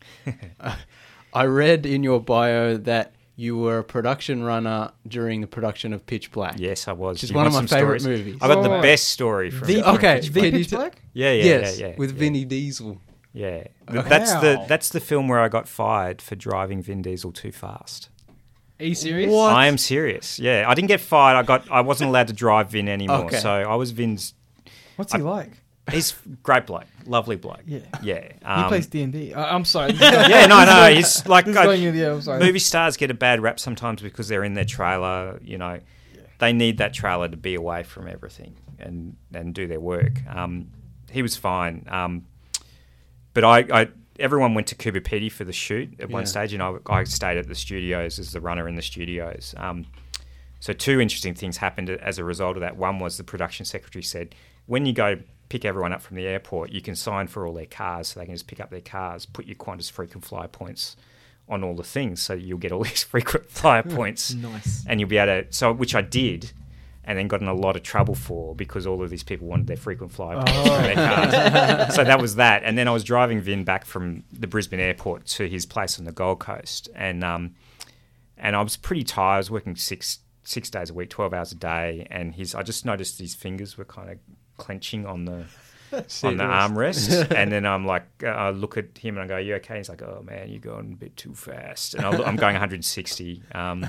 [1.33, 6.05] I read in your bio that you were a production runner during the production of
[6.05, 6.55] Pitch Black.
[6.59, 7.15] Yes, I was.
[7.15, 8.19] Which is You one of my favorite stories?
[8.19, 8.37] movies.
[8.41, 8.81] I've got the Oh.
[8.81, 9.85] best story from The, it.
[9.95, 11.01] Okay, the can you Pitch Black?
[11.13, 11.95] Yeah, yeah, yes, yeah, yeah.
[11.97, 12.19] with yeah.
[12.19, 12.99] Vinny Diesel.
[13.33, 14.07] Yeah, Okay.
[14.09, 18.09] that's the that's the film where I got fired for driving Vin Diesel too fast.
[18.79, 19.31] Are you serious?
[19.31, 19.53] What?
[19.53, 20.37] I am serious.
[20.37, 21.37] Yeah, I didn't get fired.
[21.37, 21.69] I got.
[21.71, 23.25] I wasn't allowed to drive Vin anymore.
[23.25, 23.37] Okay.
[23.37, 24.33] So I was Vin's.
[24.97, 25.51] What's he like?
[25.91, 27.61] He's great bloke, lovely bloke.
[27.65, 27.79] Yeah.
[28.01, 28.27] Yeah.
[28.39, 29.33] He um, plays D and D.
[29.33, 29.93] I'm sorry.
[29.99, 30.89] Yeah, no, no.
[30.93, 32.39] He's like This is I- going in, yeah, I'm sorry.
[32.39, 35.39] movie stars get a bad rap sometimes because they're in their trailer.
[35.43, 35.79] You know,
[36.39, 40.13] they need that trailer to be away from everything and and do their work.
[40.27, 40.71] Um,
[41.11, 41.85] he was fine.
[41.89, 42.25] Um,
[43.33, 43.87] but I, I
[44.19, 47.37] everyone went to Coober Pedy for the shoot at one stage, and I, I stayed
[47.37, 49.53] at the studios as the runner in the studios.
[49.57, 49.85] Um,
[50.59, 52.77] so two interesting things happened as a result of that.
[52.77, 54.35] One was the production secretary said,
[54.67, 55.17] when you go
[55.51, 58.25] pick everyone up from the airport, you can sign for all their cars, so they
[58.25, 60.95] can just pick up their cars, put your Qantas frequent flyer points
[61.49, 64.85] on all the things, so you'll get all these frequent flyer points, Nice.
[64.87, 65.51] and you'll be able to.
[65.53, 66.53] So which I did.
[67.03, 69.65] And then got in a lot of trouble for because all of these people wanted
[69.65, 71.95] their frequent flyer points from their cars.
[71.95, 72.61] so that was that.
[72.63, 76.05] And then I was driving Vin back from the Brisbane airport to his place on
[76.05, 77.55] the Gold Coast, and um,
[78.37, 79.33] and I was pretty tired.
[79.33, 82.61] I was working six six days a week, twelve hours a day, and his I
[82.61, 84.17] just noticed his fingers were kind of
[84.61, 85.45] clenching on the
[86.23, 89.37] on the armrest, and then I'm like, uh, I look at him and I go,
[89.37, 92.53] "You okay?" He's like, "Oh man, you're going a bit too fast," and I'm going
[92.53, 93.43] 160.
[93.53, 93.87] Um,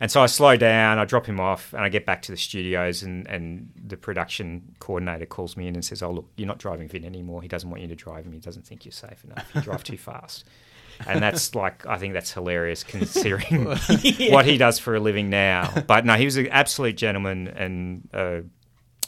[0.00, 2.38] and so I slow down, I drop him off, and I get back to the
[2.38, 6.58] studios, and, and the production coordinator calls me in and says, "Oh look, you're not
[6.58, 7.42] driving Vin anymore.
[7.42, 8.32] He doesn't want you to drive him.
[8.32, 9.50] He doesn't think you're safe enough.
[9.54, 10.44] You drive too fast."
[11.06, 15.72] And that's like, I think that's hilarious considering what he does for a living now.
[15.86, 18.40] But no, he was an absolute gentleman and uh,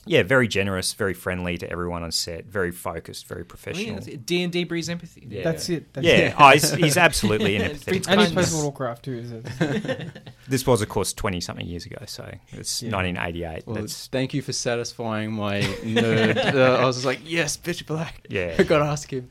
[0.07, 4.01] yeah, very generous, very friendly to everyone on set, very focused, very professional.
[4.01, 5.27] D and D breeds empathy.
[5.31, 5.45] Yeah.
[5.45, 5.93] That's it.
[5.93, 6.35] That's yeah, it.
[6.39, 8.09] oh, he's, he's absolutely an empathetic.
[8.09, 9.15] And he plays Warcraft too.
[9.19, 10.11] Is it?
[10.47, 12.23] This was, of course, twenty something years ago, so
[12.53, 12.91] it's Yeah.
[12.97, 13.67] 1988.
[13.67, 16.55] Well, thank you for satisfying my nerd.
[16.55, 18.27] uh, I was just like, yes, Pitch Black.
[18.29, 18.55] yeah.
[18.59, 19.31] I gotta ask him.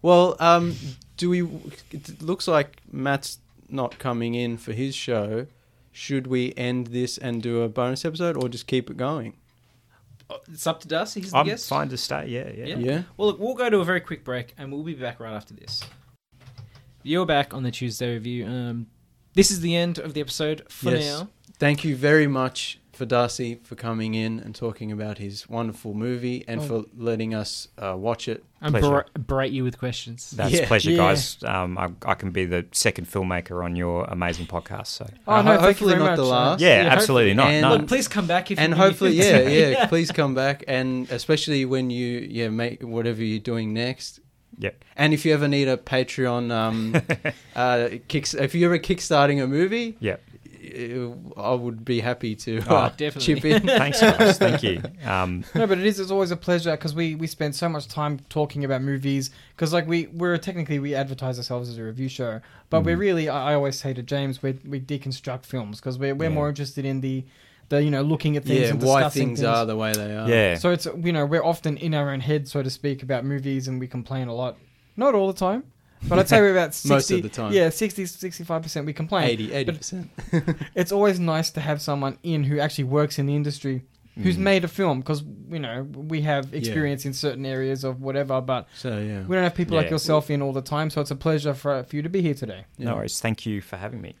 [0.00, 0.74] well, um,
[1.18, 1.42] do we?
[1.92, 3.38] It looks like Matt's
[3.68, 5.46] not coming in for his show.
[5.92, 9.34] Should we end this and do a bonus episode, or just keep it going?
[10.30, 11.20] Oh, It's up to Darcy.
[11.20, 11.68] He's the I'm guest.
[11.68, 12.26] fine to stay.
[12.28, 12.64] Yeah, yeah.
[12.76, 12.78] Yeah.
[12.78, 13.02] Yeah.
[13.16, 15.52] Well, look, we'll go to a very quick break, and we'll be back right after
[15.54, 15.82] this.
[17.02, 18.46] You're back on the Tuesday review.
[18.46, 18.86] Um,
[19.34, 21.04] this is the end of the episode for Yes.
[21.20, 21.28] now.
[21.58, 26.44] Thank you very much for Darcy for coming in and talking about his wonderful movie
[26.48, 26.64] and Oh.
[26.64, 28.44] for letting us uh, watch it.
[28.60, 28.88] And Pleasure.
[29.14, 30.30] ber- berate you with questions.
[30.30, 30.62] That's Yeah.
[30.62, 30.96] a pleasure, Yeah.
[30.96, 31.36] guys.
[31.44, 34.86] Um, I, I can be the second filmmaker on your amazing podcast.
[34.86, 35.42] So Oh Uh, no!
[35.42, 36.30] ho- thank you hopefully very not the much.
[36.30, 36.60] last.
[36.62, 37.48] yeah, Yeah, absolutely not.
[37.48, 37.76] and- no.
[37.76, 41.10] Look, please come back if and you, hopefully, feel yeah, yeah, please come back, and
[41.10, 44.20] especially when you, yeah, make whatever you're doing next.
[44.58, 44.84] Yep.
[44.96, 46.94] And if you ever need a Patreon, um,
[47.56, 50.22] uh, kick, if you're ever kickstarting a movie, Yep.
[50.76, 53.34] Uh, I would be happy to Oh, uh, definitely.
[53.40, 53.66] chip in.
[53.66, 54.38] Thanks, guys.
[54.38, 54.82] Thank you.
[55.06, 56.00] Um, No, but it is.
[56.00, 59.30] It's always a pleasure because we we spend so much time talking about movies.
[59.56, 62.40] Because like we we're technically we advertise ourselves as a review show,
[62.70, 63.00] but we're Mhm.
[63.00, 63.28] really.
[63.28, 66.34] I, I always say to James, we we deconstruct films because we're we're Yeah.
[66.34, 67.24] more interested in the
[67.70, 70.14] the you know looking at things yeah, and why discussing things, are the way they
[70.16, 70.28] are.
[70.28, 70.56] yeah.
[70.56, 73.68] So it's you know we're often in our own head, so to speak, about movies,
[73.68, 74.56] and we complain a lot.
[74.96, 75.64] Not all the time,
[76.08, 77.52] but I'd say we're about 60, Most of the time.
[77.52, 79.28] Yeah, 60 65 percent we complain.
[79.28, 80.10] 80 But- percent.
[80.74, 83.84] It's always nice to have someone in who actually works in the industry
[84.22, 84.40] who's Mm.
[84.52, 85.82] made a film because you know
[86.12, 89.76] we have experience in certain areas of whatever, but So yeah, we don't have people
[89.76, 90.88] like yourself in all the time.
[90.90, 92.64] So it's a pleasure for, for you to be here today.
[92.78, 92.86] yeah.
[92.90, 93.20] No worries.
[93.20, 94.14] Thank you for having me.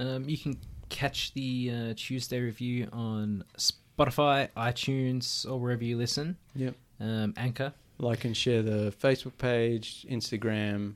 [0.00, 0.58] Um, you can
[0.90, 6.36] catch the uh, Tuesday review on Spotify, iTunes, or wherever you listen.
[6.54, 6.74] Yep.
[7.00, 7.72] Um, Anchor.
[8.00, 10.94] Like and share the Facebook page, Instagram,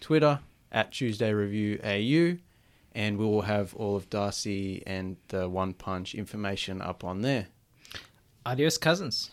[0.00, 0.40] Twitter
[0.72, 2.38] at Tuesday Review AU,
[2.92, 7.48] and we will have all of Darcy and the One Punch information up on there.
[8.46, 9.32] Adios, cousins.